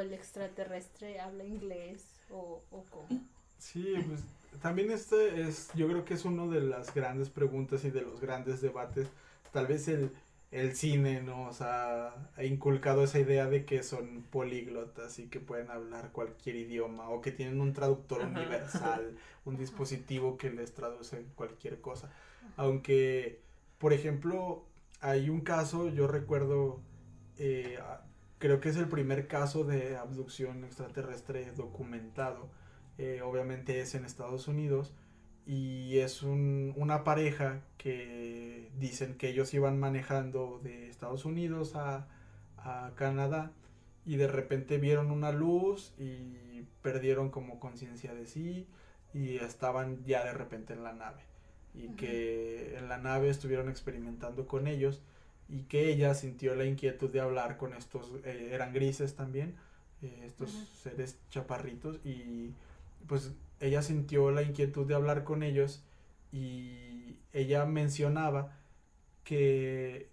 [0.00, 3.08] el extraterrestre habla inglés o, o cómo.
[3.58, 4.20] Sí, pues
[4.60, 8.20] también este es, yo creo que es una de las grandes preguntas y de los
[8.20, 9.08] grandes debates.
[9.52, 10.10] Tal vez el,
[10.50, 16.12] el cine nos ha, inculcado esa idea de que son políglotas y que pueden hablar
[16.12, 22.10] cualquier idioma o que tienen un traductor universal, un dispositivo que les traduce cualquier cosa.
[22.56, 23.40] Aunque,
[23.78, 24.64] por ejemplo,
[25.00, 26.80] hay un caso, yo recuerdo,
[27.38, 27.78] eh,
[28.38, 32.48] creo que es el primer caso de abducción extraterrestre documentado,
[32.98, 34.92] eh, obviamente es en Estados Unidos,
[35.46, 42.08] y es un, una pareja que dicen que ellos iban manejando de Estados Unidos a,
[42.56, 43.52] a Canadá
[44.04, 48.66] y de repente vieron una luz y perdieron como conciencia de sí
[49.14, 51.22] y estaban ya de repente en la nave
[51.74, 55.02] y que en la nave estuvieron experimentando con ellos
[55.48, 59.54] y que ella sintió la inquietud de hablar con estos, eh, eran grises también,
[60.02, 60.50] eh, estos
[60.82, 62.52] seres chaparritos y
[63.06, 65.82] pues ella sintió la inquietud de hablar con ellos
[66.32, 68.56] y ella mencionaba
[69.24, 70.08] que,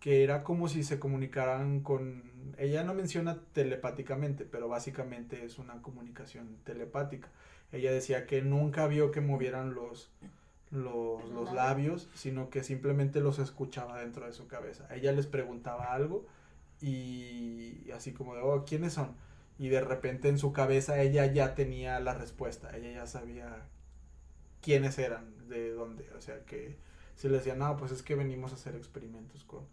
[0.00, 2.54] que era como si se comunicaran con...
[2.58, 7.28] Ella no menciona telepáticamente, pero básicamente es una comunicación telepática.
[7.72, 10.10] Ella decía que nunca vio que movieran los,
[10.70, 14.86] los, los labios, sino que simplemente los escuchaba dentro de su cabeza.
[14.94, 16.26] Ella les preguntaba algo
[16.80, 19.14] y así como de, oh, ¿quiénes son?
[19.58, 23.66] y de repente en su cabeza ella ya tenía la respuesta, ella ya sabía
[24.62, 26.76] quiénes eran, de dónde, o sea que
[27.16, 29.64] se le decía, no, pues es que venimos a hacer experimentos con,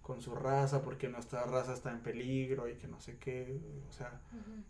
[0.00, 3.92] con su raza porque nuestra raza está en peligro y que no sé qué, o
[3.92, 4.20] sea,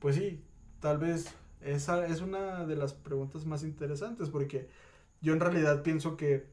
[0.01, 0.43] pues sí,
[0.81, 4.69] tal vez esa es una de las preguntas más interesantes porque
[5.25, 6.45] yo en realidad pienso que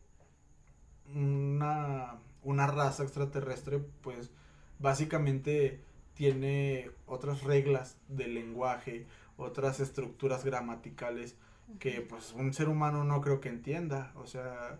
[1.13, 4.31] una, una raza extraterrestre pues
[4.79, 5.81] básicamente
[6.13, 11.35] tiene otras reglas del lenguaje, otras estructuras gramaticales
[11.79, 14.79] que pues un ser humano no creo que entienda, o sea,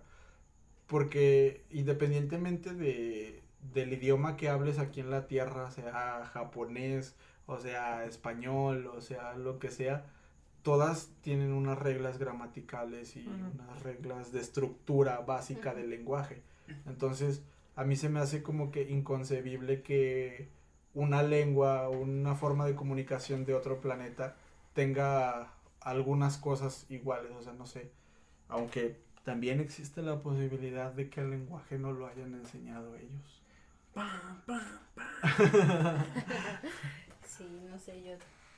[0.88, 8.06] porque independientemente de, del idioma que hables aquí en la tierra, sea japonés, o sea
[8.06, 10.06] español, o sea lo que sea,
[10.63, 16.41] todas tienen unas reglas gramaticales y unas reglas de estructura básica del lenguaje.
[16.86, 17.41] Entonces,
[17.76, 20.50] a mí se me hace como que inconcebible que
[20.93, 24.36] una lengua, una forma de comunicación de otro planeta
[24.74, 27.91] tenga algunas cosas iguales, o sea, no sé,
[28.50, 33.41] aunque también existe la posibilidad de que el lenguaje no lo hayan enseñado ellos.
[37.26, 38.13] sí, no sé, yo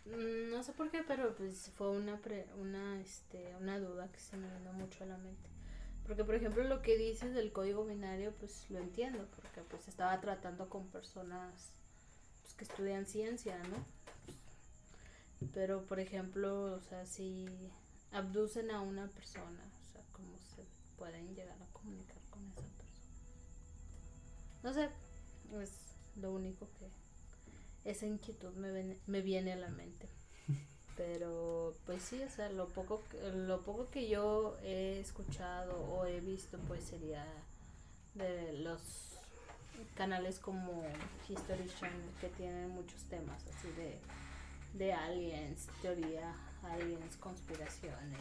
[0.06, 2.20] no sé por qué, pero pues fue una
[2.60, 5.50] una este una duda que se me vino mucho a la mente.
[6.06, 10.20] Porque por ejemplo lo que dices del código binario pues lo entiendo, porque pues estaba
[10.20, 11.74] tratando con personas
[12.58, 13.86] que estudian ciencia, ¿no?
[15.54, 17.48] Pero, por ejemplo, o sea, si
[18.12, 20.64] abducen a una persona, o sea, ¿cómo se
[20.98, 23.14] pueden llegar a comunicar con esa persona?
[24.64, 24.90] No sé,
[25.62, 26.90] es lo único que
[27.86, 30.08] esa inquietud me, me viene a la mente.
[30.98, 33.02] Pero, pues sí, o sea, lo poco,
[33.34, 37.26] lo poco que yo he escuchado o he visto, pues sería
[38.16, 38.80] de los
[39.96, 40.84] canales como
[41.28, 43.98] History Channel que tienen muchos temas así de,
[44.78, 48.20] de aliens, teoría, aliens, conspiraciones.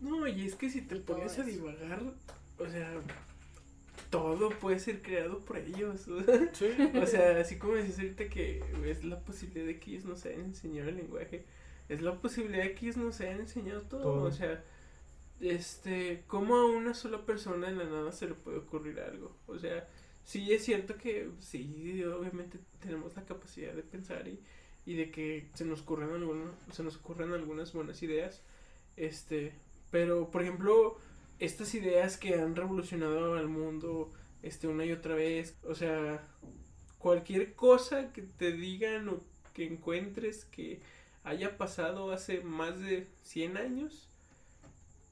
[0.00, 2.02] no, y es que si te pones a divagar,
[2.58, 2.92] o sea,
[4.12, 6.06] todo puede ser creado por ellos.
[7.02, 10.42] O sea, así como dices ahorita que es la posibilidad de que ellos nos hayan
[10.42, 11.46] enseñado el lenguaje,
[11.88, 14.22] es la posibilidad de que ellos nos hayan enseñado todo.
[14.22, 14.62] O sea,
[15.40, 19.34] este, ¿cómo a una sola persona en la nada se le puede ocurrir algo?
[19.46, 19.88] O sea,
[20.24, 24.38] sí es cierto que sí, obviamente tenemos la capacidad de pensar y,
[24.84, 28.42] y de que se nos ocurren algunos, se nos ocurren algunas buenas ideas.
[28.96, 29.54] Este,
[29.90, 30.98] pero por ejemplo,
[31.44, 34.12] estas ideas que han revolucionado al mundo
[34.42, 36.26] este una y otra vez, o sea,
[36.98, 39.20] cualquier cosa que te digan o
[39.52, 40.80] que encuentres que
[41.24, 44.08] haya pasado hace más de 100 años,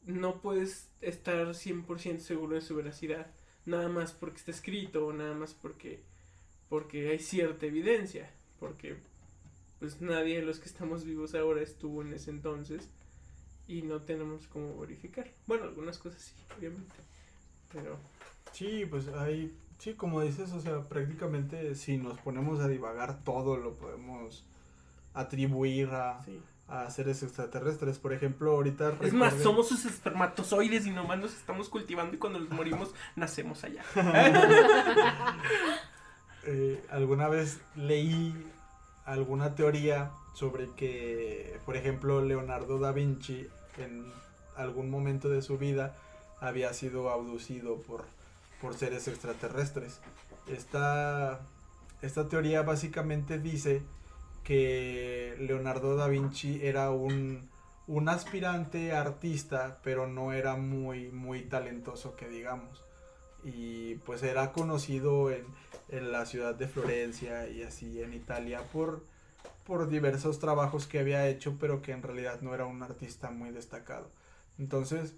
[0.06, 3.26] no puedes estar 100% seguro de su veracidad
[3.66, 6.00] nada más porque está escrito o nada más porque
[6.68, 8.96] porque hay cierta evidencia, porque
[9.80, 12.88] pues nadie de los que estamos vivos ahora estuvo en ese entonces
[13.70, 15.30] y no tenemos cómo verificar.
[15.46, 16.94] Bueno, algunas cosas sí, obviamente,
[17.72, 17.96] pero
[18.52, 23.56] sí, pues hay sí, como dices, o sea, prácticamente si nos ponemos a divagar todo
[23.56, 24.44] lo podemos
[25.14, 26.20] atribuir a
[26.70, 27.98] a seres extraterrestres.
[27.98, 28.96] Por ejemplo, ahorita...
[29.00, 33.64] Es más, somos sus espermatozoides y nomás nos estamos cultivando y cuando nos morimos nacemos
[33.64, 33.84] allá.
[36.46, 38.34] Eh, alguna vez leí
[39.04, 43.46] alguna teoría sobre que, por ejemplo, Leonardo da Vinci
[43.80, 44.04] en
[44.56, 45.96] algún momento de su vida
[46.40, 48.04] había sido abducido por,
[48.60, 50.00] por seres extraterrestres.
[50.46, 51.40] Esta,
[52.02, 53.82] esta teoría básicamente dice
[54.44, 57.48] que Leonardo da Vinci era un,
[57.86, 62.82] un aspirante artista, pero no era muy, muy talentoso que digamos.
[63.44, 65.44] Y pues era conocido en,
[65.88, 69.02] en la ciudad de Florencia y así en Italia por,
[69.66, 73.50] por diversos trabajos que había hecho, pero que en realidad no era un artista muy
[73.50, 74.10] destacado.
[74.58, 75.14] Entonces,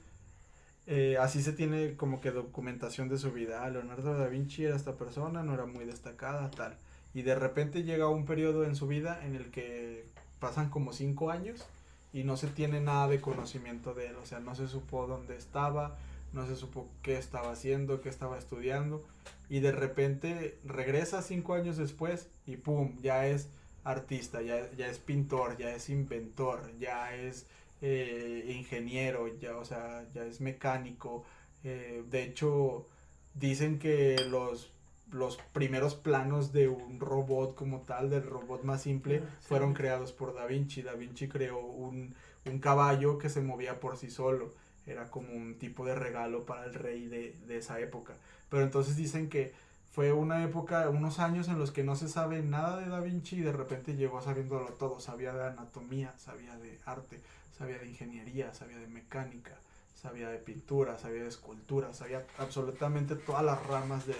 [0.86, 3.64] eh, así se tiene como que documentación de su vida.
[3.64, 6.76] Ah, Leonardo da Vinci era esta persona, no era muy destacada, tal.
[7.14, 10.04] Y de repente llega un periodo en su vida en el que
[10.40, 11.64] pasan como cinco años
[12.12, 14.16] y no se tiene nada de conocimiento de él.
[14.16, 15.96] O sea, no se supo dónde estaba,
[16.32, 19.04] no se supo qué estaba haciendo, qué estaba estudiando.
[19.48, 22.96] Y de repente regresa cinco años después y ¡pum!
[23.02, 23.48] Ya es
[23.84, 27.46] artista, ya, ya es pintor, ya es inventor, ya es
[27.80, 31.24] eh, ingeniero, ya, o sea, ya es mecánico.
[31.64, 32.86] Eh, de hecho,
[33.34, 34.72] dicen que los,
[35.10, 39.46] los primeros planos de un robot como tal, del robot más simple, Ah, sí.
[39.48, 40.82] fueron creados por Da Vinci.
[40.82, 42.14] Da Vinci creó un,
[42.46, 44.52] un caballo que se movía por sí solo.
[44.86, 48.16] Era como un tipo de regalo para el rey de, de esa época.
[48.48, 49.52] Pero entonces dicen que
[49.92, 53.36] fue una época, unos años en los que no se sabe nada de Da Vinci
[53.36, 54.98] y de repente llegó sabiéndolo todo.
[55.00, 57.20] Sabía de anatomía, sabía de arte,
[57.58, 59.54] sabía de ingeniería, sabía de mecánica,
[59.94, 64.16] sabía de pintura, sabía de escultura, sabía absolutamente todas las ramas de,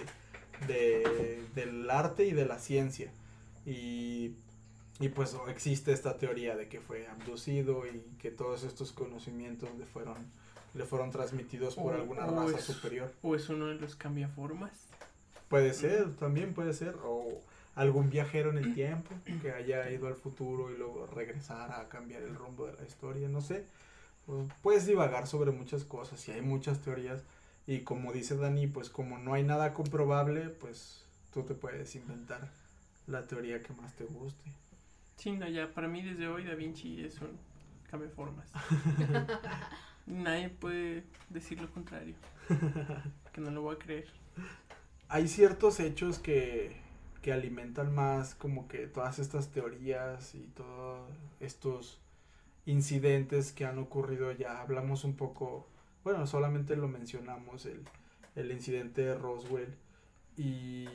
[0.67, 3.11] de- del arte y de la ciencia.
[3.65, 4.35] Y,
[5.01, 9.87] y pues existe esta teoría de que fue abducido y que todos estos conocimientos le
[9.87, 10.17] fueron,
[10.75, 13.11] le fueron transmitidos por O- alguna o raza es- superior.
[13.23, 14.73] O es uno de los cambiaformas.
[15.53, 16.97] Puede ser, también puede ser.
[17.05, 17.43] O
[17.75, 19.11] algún viajero en el tiempo
[19.43, 23.29] que haya ido al futuro y luego regresara a cambiar el rumbo de la historia,
[23.29, 23.67] no sé.
[24.25, 27.23] Pues, puedes divagar sobre muchas cosas y hay muchas teorías.
[27.67, 32.49] Y como dice Dani, pues como no hay nada comprobable, pues tú te puedes inventar
[33.07, 34.51] la teoría que más te guste.
[35.17, 37.39] Sí, no, ya, para mí desde hoy Da Vinci es un
[37.91, 38.51] cambiaformas.
[40.07, 42.15] Nadie puede decir lo contrario.
[43.33, 44.09] Que no lo voy a creer.
[45.13, 46.75] Hay ciertos hechos que,
[47.21, 51.07] que alimentan más como que todas estas teorías y todos
[51.39, 52.01] estos
[52.65, 54.33] incidentes que han ocurrido.
[54.33, 55.69] Ya hablamos un poco
[56.03, 57.85] bueno solamente lo mencionamos el,
[58.37, 59.77] el incidente de Roswell.
[60.37, 60.89] Y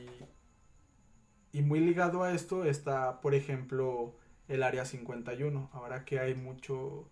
[1.52, 4.14] y muy ligado a esto está por ejemplo
[4.48, 7.08] el área 51 ahora que hay mucho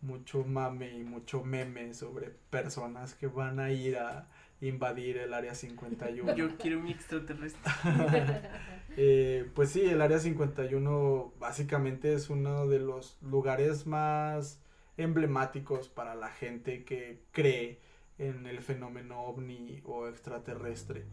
[0.00, 4.28] mucho mame y mucho meme sobre personas que van a ir a
[4.68, 7.72] invadir el área 51 Yo quiero mi extraterrestre.
[8.96, 14.60] Eh, pues sí, el Área 51 básicamente es uno de los lugares más
[14.96, 17.80] emblemáticos para la gente que cree
[18.18, 21.04] en el fenómeno ovni o extraterrestre.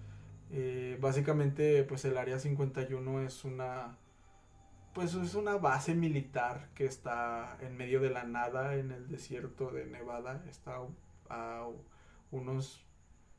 [0.51, 3.97] Eh, básicamente, pues el Área 51 es una,
[4.93, 9.71] pues es una base militar que está en medio de la nada en el desierto
[9.71, 10.43] de Nevada.
[10.49, 10.79] Está
[11.29, 11.67] a
[12.31, 12.85] unos,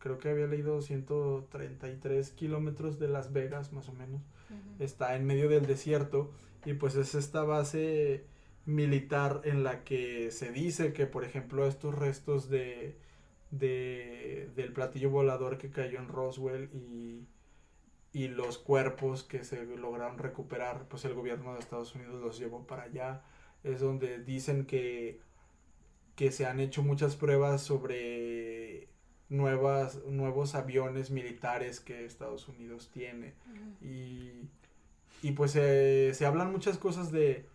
[0.03, 4.21] creo que había leído 133 kilómetros de Las Vegas, más o menos.
[4.81, 6.33] Está en medio del desierto
[6.65, 8.25] y pues es esta base
[8.67, 12.97] militar en la que se dice que por ejemplo estos restos de,
[13.51, 17.27] de del platillo volador que cayó en Roswell y,
[18.13, 22.67] y los cuerpos que se lograron recuperar pues el gobierno de Estados Unidos los llevó
[22.67, 23.23] para allá.
[23.63, 25.21] Es donde dicen que
[26.17, 28.92] que se han hecho muchas pruebas sobre
[29.33, 33.33] nuevas nuevos aviones militares que Estados Unidos tiene
[33.81, 34.31] y,
[35.23, 37.47] y pues eh, se hablan muchas cosas de,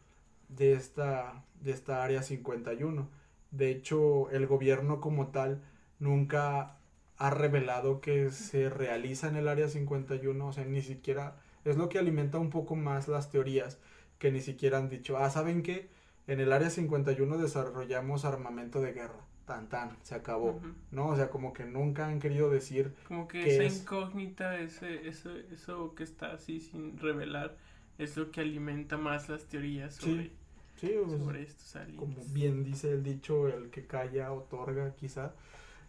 [0.49, 3.07] de, esta, de esta área 51.
[3.51, 5.61] De hecho, el gobierno como tal
[5.99, 6.78] nunca
[7.17, 11.89] ha revelado que se realiza en el área 51, o sea, ni siquiera es lo
[11.89, 13.78] que alimenta un poco más las teorías
[14.19, 15.89] que ni siquiera han dicho, ah, ¿saben qué?
[16.25, 20.61] En el área 51 desarrollamos armamento de guerra, tan tan, se acabó.
[20.91, 21.07] ¿no?
[21.09, 23.81] O sea, como que nunca han querido decir Como que ¿Qué esa es?
[23.81, 27.57] incógnita, ese, eso, eso que está así sin revelar,
[27.97, 30.31] es lo que alimenta más las teorías sobre,
[30.75, 31.97] sí, pues, sobre estos aliens.
[31.97, 35.33] como bien dice el dicho, el que calla otorga quizá.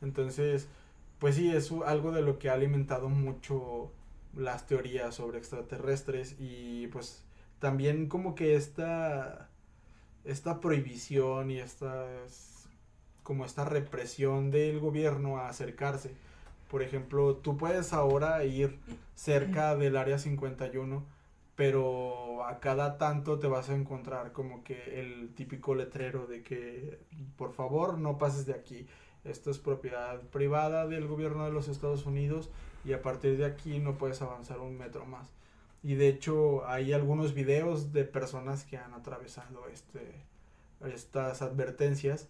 [0.01, 0.69] Entonces,
[1.19, 3.93] pues sí, es algo de lo que ha alimentado mucho
[4.37, 7.25] las teorías sobre extraterrestres y pues
[7.59, 9.51] también como que esta,
[10.25, 12.07] esta prohibición y esta,
[13.29, 16.13] como esta represión del gobierno a acercarse.
[16.71, 18.79] Por ejemplo, tú puedes ahora ir
[19.15, 21.05] cerca del área 51
[21.55, 27.01] pero a cada tanto te vas a encontrar como que el típico letrero de que
[27.37, 28.87] por favor no pases de aquí
[29.25, 32.49] esto es propiedad privada del gobierno de los Estados Unidos
[32.85, 35.29] y a partir de aquí no puedes avanzar un metro más.
[35.83, 40.15] Y de hecho hay algunos videos de personas que han atravesado este,
[40.81, 42.29] estas advertencias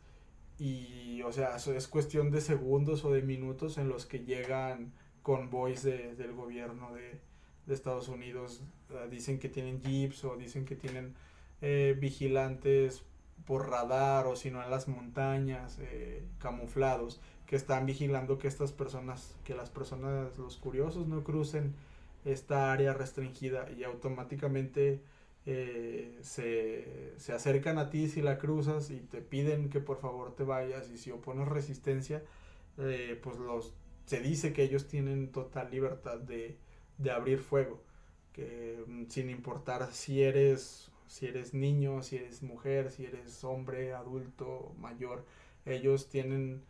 [0.58, 4.92] y o sea, es cuestión de segundos o de minutos en los que llegan
[5.22, 7.20] convoys de, del gobierno de,
[7.66, 8.62] de Estados Unidos.
[8.90, 11.14] Uh, dicen que tienen jeeps o dicen que tienen
[11.60, 13.02] eh, vigilantes
[13.44, 18.72] por radar o si no en las montañas eh, camuflados que están vigilando que estas
[18.72, 21.74] personas, que las personas, los curiosos no crucen
[22.24, 25.02] esta área restringida y automáticamente
[25.50, 30.36] eh, se, se, acercan a ti si la cruzas y te piden que por favor
[30.36, 32.22] te vayas y si opones resistencia,
[32.76, 33.72] eh, pues los,
[34.04, 36.58] se dice que ellos tienen total libertad de,
[36.98, 37.82] de abrir fuego,
[38.34, 43.94] que mm, sin importar si eres, si eres niño, si eres mujer, si eres hombre,
[43.94, 45.24] adulto, mayor,
[45.64, 46.62] ellos tienen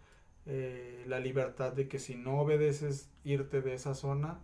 [0.47, 4.41] eh, la libertad de que si no obedeces irte de esa zona,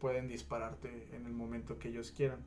[0.00, 2.44] pueden dispararte en el momento que ellos quieran.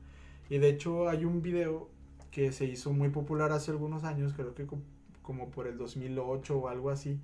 [0.49, 1.89] Y de hecho hay un video
[2.31, 4.67] que se hizo muy popular hace algunos años, creo que
[5.21, 7.19] como por el 2008 o algo así.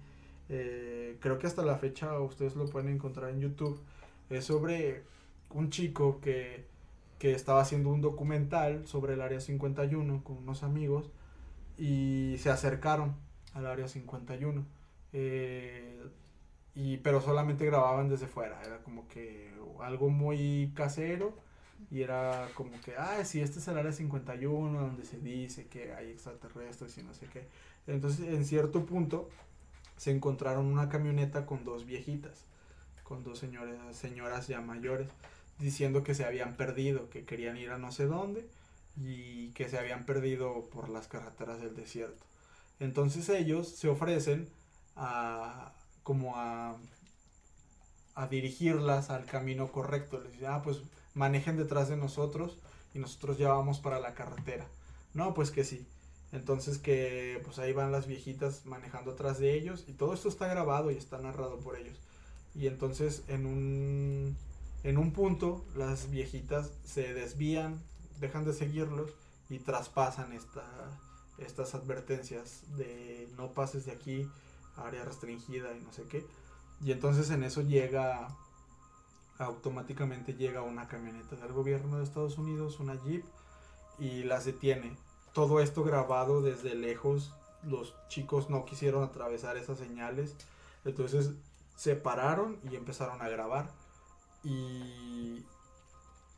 [0.50, 3.80] Eh, creo que hasta la fecha ustedes lo pueden encontrar en YouTube.
[4.30, 5.04] Es sobre
[5.50, 6.66] un chico que,
[7.20, 11.12] que estaba haciendo un documental sobre el área 51 con unos amigos
[11.78, 13.16] y se acercaron
[13.54, 14.66] al área 51
[15.14, 16.04] eh,
[16.76, 19.50] y, pero solamente grababan desde fuera, era como que
[19.82, 21.38] algo muy casero
[21.92, 25.94] y era como que, ah, sí, este es el área 51 donde se dice que
[25.94, 27.48] hay extraterrestres y no sé qué.
[27.88, 29.30] Entonces, en cierto punto,
[29.98, 32.46] se encontraron una camioneta con dos viejitas,
[33.04, 35.10] con dos señores, señoras ya mayores,
[35.60, 38.48] diciendo que se habían perdido, que querían ir a no sé dónde
[38.98, 42.24] y que se habían perdido por las carreteras del desierto.
[42.80, 44.50] Entonces ellos se ofrecen
[44.96, 45.74] a
[46.04, 46.78] como a,
[48.16, 50.22] a dirigirlas al camino correcto.
[50.22, 50.82] Les dice, ah, pues
[51.16, 52.58] manejen detrás de nosotros
[52.94, 54.68] y nosotros ya vamos para la carretera.
[55.14, 55.88] No, pues que sí.
[56.32, 60.48] Entonces que pues ahí van las viejitas manejando atrás de ellos y todo esto está
[60.48, 61.98] grabado y está narrado por ellos.
[62.54, 64.38] Y entonces en un
[64.84, 67.82] en un punto las viejitas se desvían,
[68.20, 69.12] dejan de seguirlos
[69.50, 70.64] y traspasan esta,
[71.38, 74.30] estas advertencias de no pases de aquí,
[74.78, 76.26] área restringida y no sé qué.
[76.82, 78.28] Y entonces en eso llega,
[79.38, 83.26] automáticamente llega una camioneta del gobierno de Estados Unidos, una Jeep,
[84.00, 84.96] y las detiene.
[85.34, 87.34] Todo esto grabado desde lejos,
[87.64, 90.36] los chicos no quisieron atravesar esas señales,
[90.86, 91.32] entonces
[91.76, 93.70] se pararon y empezaron a grabar.
[94.44, 95.44] Y,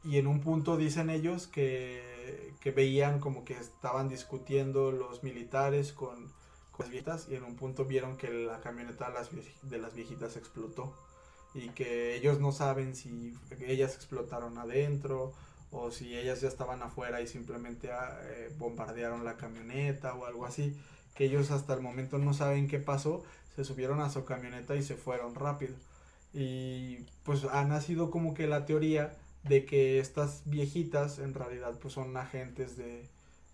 [0.03, 5.93] y en un punto dicen ellos que, que veían como que estaban discutiendo los militares
[5.93, 6.31] con
[6.79, 9.29] las viejitas y en un punto vieron que la camioneta de las,
[9.63, 10.93] de las viejitas explotó
[11.57, 13.33] y que ellos no saben si
[13.65, 15.33] ellas explotaron adentro
[15.71, 20.45] o si ellas ya estaban afuera y simplemente ah, eh, bombardearon la camioneta o algo
[20.45, 20.77] así,
[21.15, 23.23] que ellos hasta el momento no saben qué pasó,
[23.55, 25.75] se subieron a su camioneta y se fueron rápido.
[26.31, 31.95] Y pues ha nacido como que la teoría de que estas viejitas en realidad pues
[31.95, 33.07] son agentes de,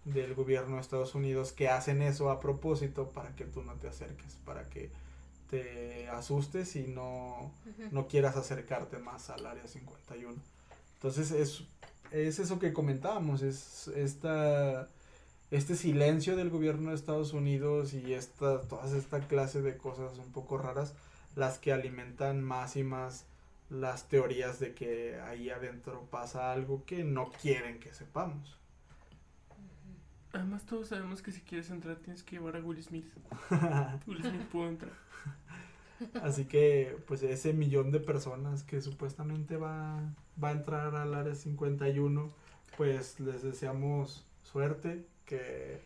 [0.03, 3.87] del gobierno de Estados Unidos que hacen eso a propósito para que tú no te
[3.87, 4.91] acerques, para que
[5.53, 7.51] te asustes y no,
[7.91, 10.33] no quieras acercarte más al área 51.
[10.95, 11.63] Entonces es,
[12.09, 14.89] es eso que comentábamos, es esta,
[15.51, 20.31] este silencio del gobierno de Estados Unidos y esta, todas esta clase de cosas un
[20.31, 20.95] poco raras
[21.35, 23.25] las que alimentan más y más
[23.69, 28.57] las teorías de que ahí adentro pasa algo que no quieren que sepamos.
[30.31, 33.05] Además todos sabemos que si quieres entrar tienes que llevar a Will Smith.
[34.07, 35.03] Will Smith pudo entrar.
[36.21, 40.01] Así que pues ese millón de personas que supuestamente va,
[40.41, 42.33] va a entrar al área 51,
[42.77, 45.81] pues les deseamos suerte, que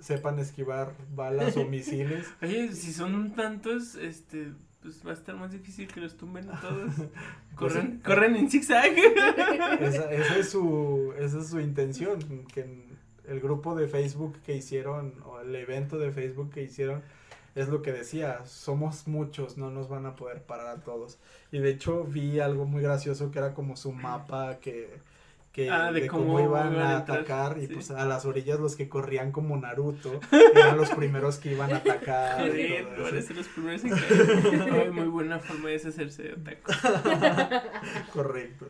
[0.00, 2.26] sepan esquivar balas o misiles.
[2.42, 6.60] Oye, si son tantos, este, pues va a estar más difícil que los tumben a
[6.60, 6.92] todos.
[7.56, 8.92] Pues corren, corren en zigzag.
[9.80, 12.84] Esa, esa, es su, esa es su intención, que
[13.26, 17.02] el grupo de Facebook que hicieron, o el evento de Facebook que hicieron,
[17.56, 21.18] es lo que decía, somos muchos, no nos van a poder parar a todos.
[21.50, 25.00] Y de hecho vi algo muy gracioso que era como su mapa que,
[25.52, 27.72] que Ah, de de cómo cómo iban iban a entrar, atacar y sí.
[27.72, 30.20] pues a las orillas los que corrían como Naruto
[30.54, 32.46] eran los primeros que iban a atacar.
[32.46, 33.28] y todo eso.
[33.28, 33.90] ser los primeros en
[34.68, 34.92] caer.
[34.92, 36.58] Muy buena forma de deshacerse de.
[38.12, 38.66] Correcto.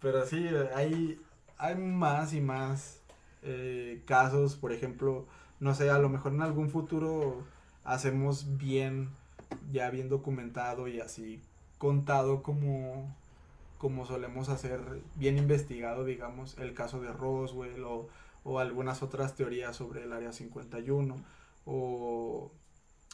[0.00, 1.20] Pero sí, hay,
[1.56, 3.00] hay más y más
[3.42, 5.26] eh, casos, por ejemplo,
[5.60, 7.44] no sé, a lo mejor en algún futuro
[7.86, 9.08] hacemos bien
[9.72, 11.40] ya bien documentado y así
[11.78, 13.14] contado como,
[13.78, 14.80] como solemos hacer,
[15.16, 18.08] bien investigado, digamos, el caso de Roswell o,
[18.44, 21.16] o algunas otras teorías sobre el Área 51
[21.64, 22.50] o,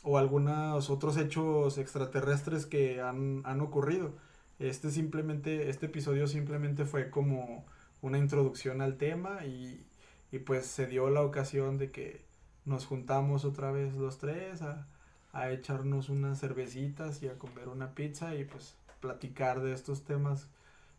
[0.02, 4.12] o algunos otros hechos extraterrestres que han, han ocurrido.
[4.58, 7.64] Este simplemente, este episodio simplemente fue como
[8.00, 9.84] una introducción al tema y,
[10.30, 12.22] y pues se dio la ocasión de que
[12.64, 14.86] nos juntamos otra vez los tres a,
[15.32, 20.48] a echarnos unas cervecitas y a comer una pizza y pues platicar de estos temas.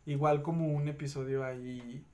[0.06, 2.04] Igual como un episodio ahí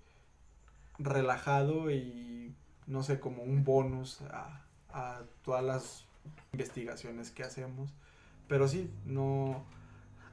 [0.98, 2.54] relajado y
[2.86, 6.04] no sé como un bonus a, a todas las
[6.52, 7.92] investigaciones que hacemos.
[8.48, 9.64] Pero sí no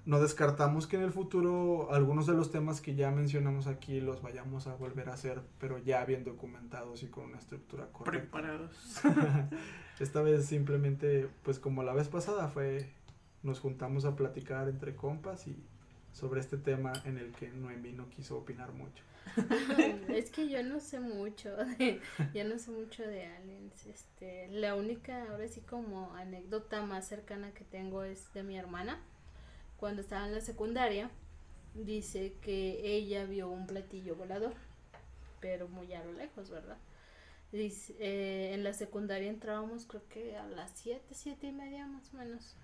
[0.07, 4.21] no descartamos que en el futuro algunos de los temas que ya mencionamos aquí los
[4.21, 8.21] vayamos a volver a hacer, pero ya bien documentados y con una estructura correcta.
[8.21, 9.01] Preparados.
[9.99, 12.89] Esta vez simplemente, pues como la vez pasada, fue
[13.43, 15.61] nos juntamos a platicar entre compas y
[16.13, 19.03] sobre este tema en el que Noemí no quiso opinar mucho.
[20.07, 21.99] es que yo no sé mucho de,
[22.33, 27.51] yo no sé mucho de aliens, este, la única, ahora sí como anécdota más cercana
[27.51, 29.01] que tengo es de mi hermana
[29.79, 31.09] cuando estaba en la secundaria,
[31.73, 34.53] dice que ella vio un platillo volador,
[35.39, 36.77] pero muy a lo lejos, ¿verdad?
[37.51, 42.13] Dice, eh, en la secundaria entrábamos creo que a las 7, 7 y media más
[42.13, 42.55] o menos.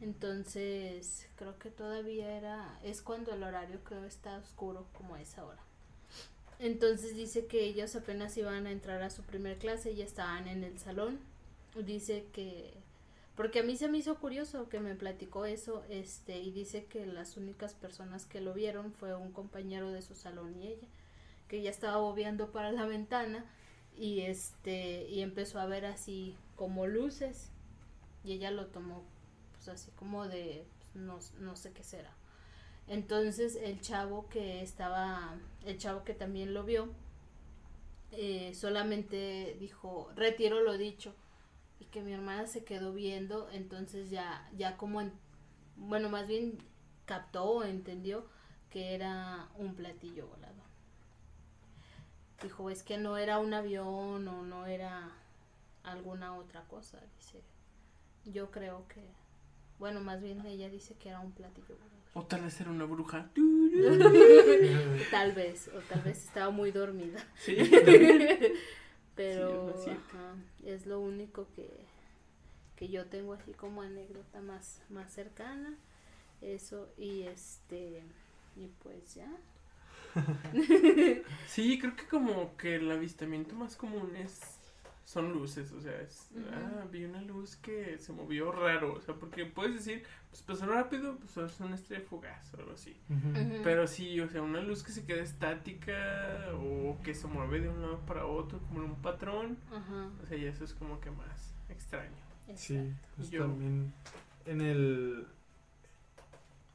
[0.00, 5.44] Entonces creo que todavía era, es cuando el horario creo está oscuro como a esa
[5.44, 5.60] hora.
[6.60, 10.62] Entonces dice que ellos apenas iban a entrar a su primer clase, ya estaban en
[10.64, 11.18] el salón.
[11.84, 12.74] Dice que
[13.38, 17.06] porque a mí se me hizo curioso que me platicó eso, este, y dice que
[17.06, 20.88] las únicas personas que lo vieron fue un compañero de su salón y ella,
[21.46, 23.44] que ya estaba bobeando para la ventana
[23.96, 27.50] y este, y empezó a ver así como luces
[28.24, 29.04] y ella lo tomó
[29.52, 32.12] pues así como de pues, no, no sé qué será.
[32.88, 36.88] Entonces el chavo que estaba, el chavo que también lo vio,
[38.10, 41.14] eh, solamente dijo, retiro lo dicho
[41.80, 45.12] y que mi hermana se quedó viendo, entonces ya, ya como, en,
[45.76, 46.58] bueno, más bien
[47.04, 48.26] captó o entendió
[48.70, 50.68] que era un platillo volador.
[52.42, 55.10] Dijo, es que no era un avión o no era
[55.82, 57.42] alguna otra cosa, dice.
[58.24, 59.00] Yo creo que,
[59.78, 61.98] bueno, más bien ella dice que era un platillo volador.
[62.14, 63.30] O tal vez era una bruja.
[65.10, 67.18] tal vez, o tal vez estaba muy dormida.
[67.36, 67.56] Sí.
[69.18, 71.68] Pero Sí, es ajá, es lo único que,
[72.76, 75.76] que yo tengo así como anécdota más, más cercana.
[76.42, 78.02] Eso y este
[78.56, 79.28] y pues ya.
[81.46, 84.57] Sí, creo que como que el avistamiento más común es
[85.08, 89.14] son luces, o sea, es, ah, vi una luz que se movió raro, o sea,
[89.14, 92.94] porque puedes decir, pues pasó rápido, pues es una estrella fugaz o algo así.
[93.64, 95.94] Pero sí, o sea, una luz que se queda estática
[96.60, 100.26] o que se mueve de un lado para otro como en un patrón, Ajá, o
[100.26, 102.12] sea, y eso es como que más extraño.
[102.54, 103.94] Sí, pues Yo- también
[104.44, 105.26] en el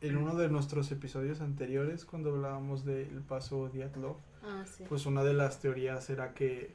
[0.02, 4.84] en uno de nuestros episodios anteriores cuando hablábamos del paso Diatlov, Ah, sí.
[4.90, 6.74] pues una de las teorías era que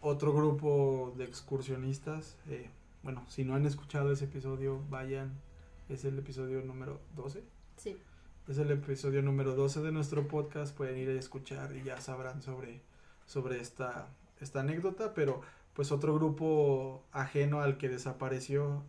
[0.00, 2.70] otro grupo de excursionistas, eh,
[3.02, 5.32] bueno, si no han escuchado ese episodio, vayan,
[5.88, 7.42] es el episodio número 12.
[7.76, 7.96] Sí.
[8.48, 12.42] Es el episodio número 12 de nuestro podcast, pueden ir a escuchar y ya sabrán
[12.42, 12.80] sobre,
[13.26, 14.08] sobre esta,
[14.40, 15.42] esta anécdota, pero
[15.74, 18.82] pues otro grupo ajeno al que desapareció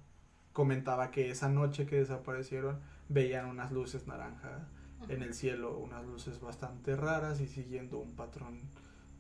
[0.53, 4.68] comentaba que esa noche que desaparecieron veían unas luces naranja
[5.09, 8.59] en el cielo, unas luces bastante raras y siguiendo un patrón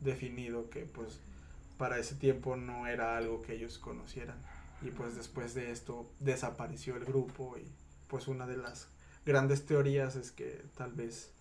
[0.01, 1.19] definido que pues
[1.81, 4.37] para ese tiempo no era algo que ellos conocieran
[4.83, 7.65] y pues después de esto desapareció el grupo y
[8.07, 8.87] pues una de las
[9.25, 11.31] grandes teorías es que tal vez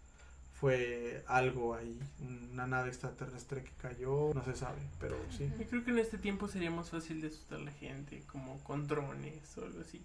[0.55, 5.53] fue algo ahí, una nave extraterrestre que cayó, no se sabe, pero sí.
[5.59, 8.65] Yo creo que en este tiempo sería más fácil de asustar a la gente, como
[8.65, 10.03] con drones o algo así.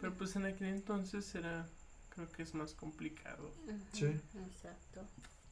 [0.00, 1.64] Pero pues en aquel entonces era,
[2.08, 3.52] creo que es más complicado.
[3.92, 4.06] Sí.
[4.06, 5.02] Exacto.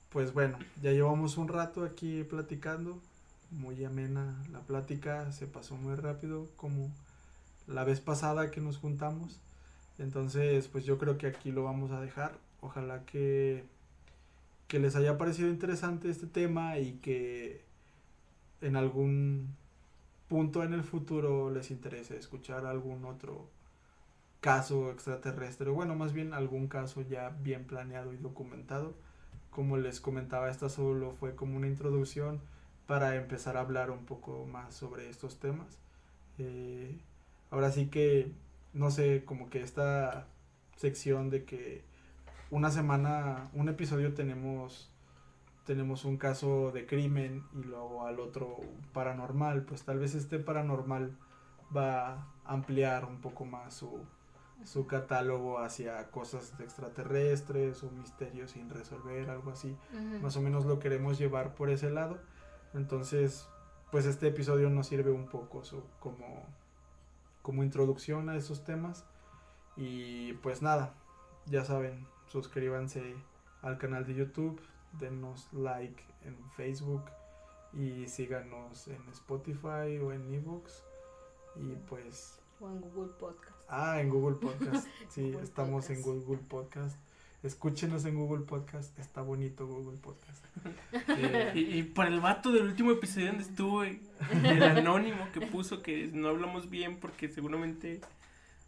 [0.08, 3.00] Pues bueno, ya llevamos un rato aquí platicando,
[3.54, 6.90] muy amena la plática, se pasó muy rápido como
[7.66, 9.40] la vez pasada que nos juntamos.
[9.98, 12.38] Entonces, pues yo creo que aquí lo vamos a dejar.
[12.60, 13.64] Ojalá que,
[14.68, 17.62] que les haya parecido interesante este tema y que
[18.60, 19.54] en algún
[20.28, 23.48] punto en el futuro les interese escuchar algún otro
[24.40, 28.94] caso extraterrestre, bueno, más bien algún caso ya bien planeado y documentado.
[29.50, 32.40] Como les comentaba, esta solo fue como una introducción
[32.86, 35.78] para empezar a hablar un poco más sobre estos temas.
[36.38, 36.98] Eh,
[37.50, 38.32] ahora sí que
[38.74, 40.26] no sé, como que esta
[40.76, 41.82] sección de que
[42.50, 44.90] una semana, un episodio tenemos
[45.64, 48.60] tenemos un caso de crimen y luego al otro
[48.92, 51.16] paranormal, pues tal vez este paranormal
[51.74, 54.00] va a ampliar un poco más su,
[54.64, 59.74] su catálogo hacia cosas extraterrestres o misterios sin resolver, algo así.
[60.20, 62.18] Más o menos lo queremos llevar por ese lado.
[62.74, 63.48] Entonces,
[63.90, 65.62] pues este episodio nos sirve un poco
[66.00, 66.46] como,
[67.42, 69.04] como introducción a esos temas.
[69.76, 70.94] Y pues nada,
[71.46, 73.14] ya saben, suscríbanse
[73.62, 74.60] al canal de YouTube,
[74.98, 77.04] denos like en Facebook
[77.72, 80.84] y síganos en Spotify o en ebooks
[81.56, 83.56] y pues o en Google Podcast.
[83.68, 84.86] Ah, en Google Podcast.
[85.08, 86.98] Sí, estamos en Google Podcast.
[87.44, 88.98] Escúchenos en Google Podcast.
[88.98, 90.42] Está bonito Google Podcast.
[91.54, 94.00] y, por el vato del último episodio donde estuvo el
[94.62, 98.00] anónimo que puso que no hablamos bien porque seguramente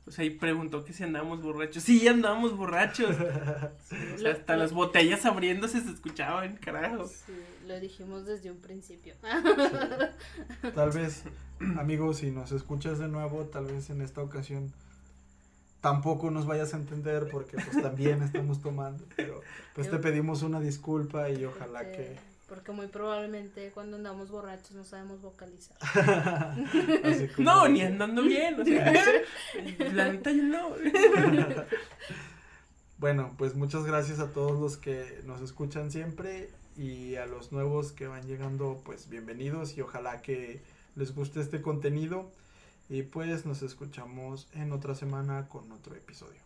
[0.06, 1.82] o sea, y preguntó que si andábamos borrachos.
[1.82, 3.16] Sí, andábamos borrachos.
[4.14, 7.06] o sea, hasta las botellas abriéndose se escuchaban, carajo.
[7.06, 7.32] Sí,
[7.66, 9.14] lo dijimos desde un principio.
[10.74, 11.24] Tal vez,
[11.78, 14.72] amigos, si nos escuchas de nuevo, tal vez en esta ocasión
[15.86, 19.40] tampoco nos vayas a entender porque pues también estamos tomando, pero
[19.72, 22.18] pues te pedimos una disculpa y ojalá que
[22.48, 25.76] porque muy probablemente cuando andamos borrachos no sabemos vocalizar.
[27.38, 28.60] no, ni andando bien.
[28.60, 28.92] O sea,
[29.92, 30.70] la neta no.
[32.98, 37.92] bueno, pues muchas gracias a todos los que nos escuchan siempre y a los nuevos
[37.92, 40.62] que van llegando, pues bienvenidos y ojalá que
[40.96, 42.32] les guste este contenido.
[42.88, 46.45] Y pues nos escuchamos en otra semana con otro episodio.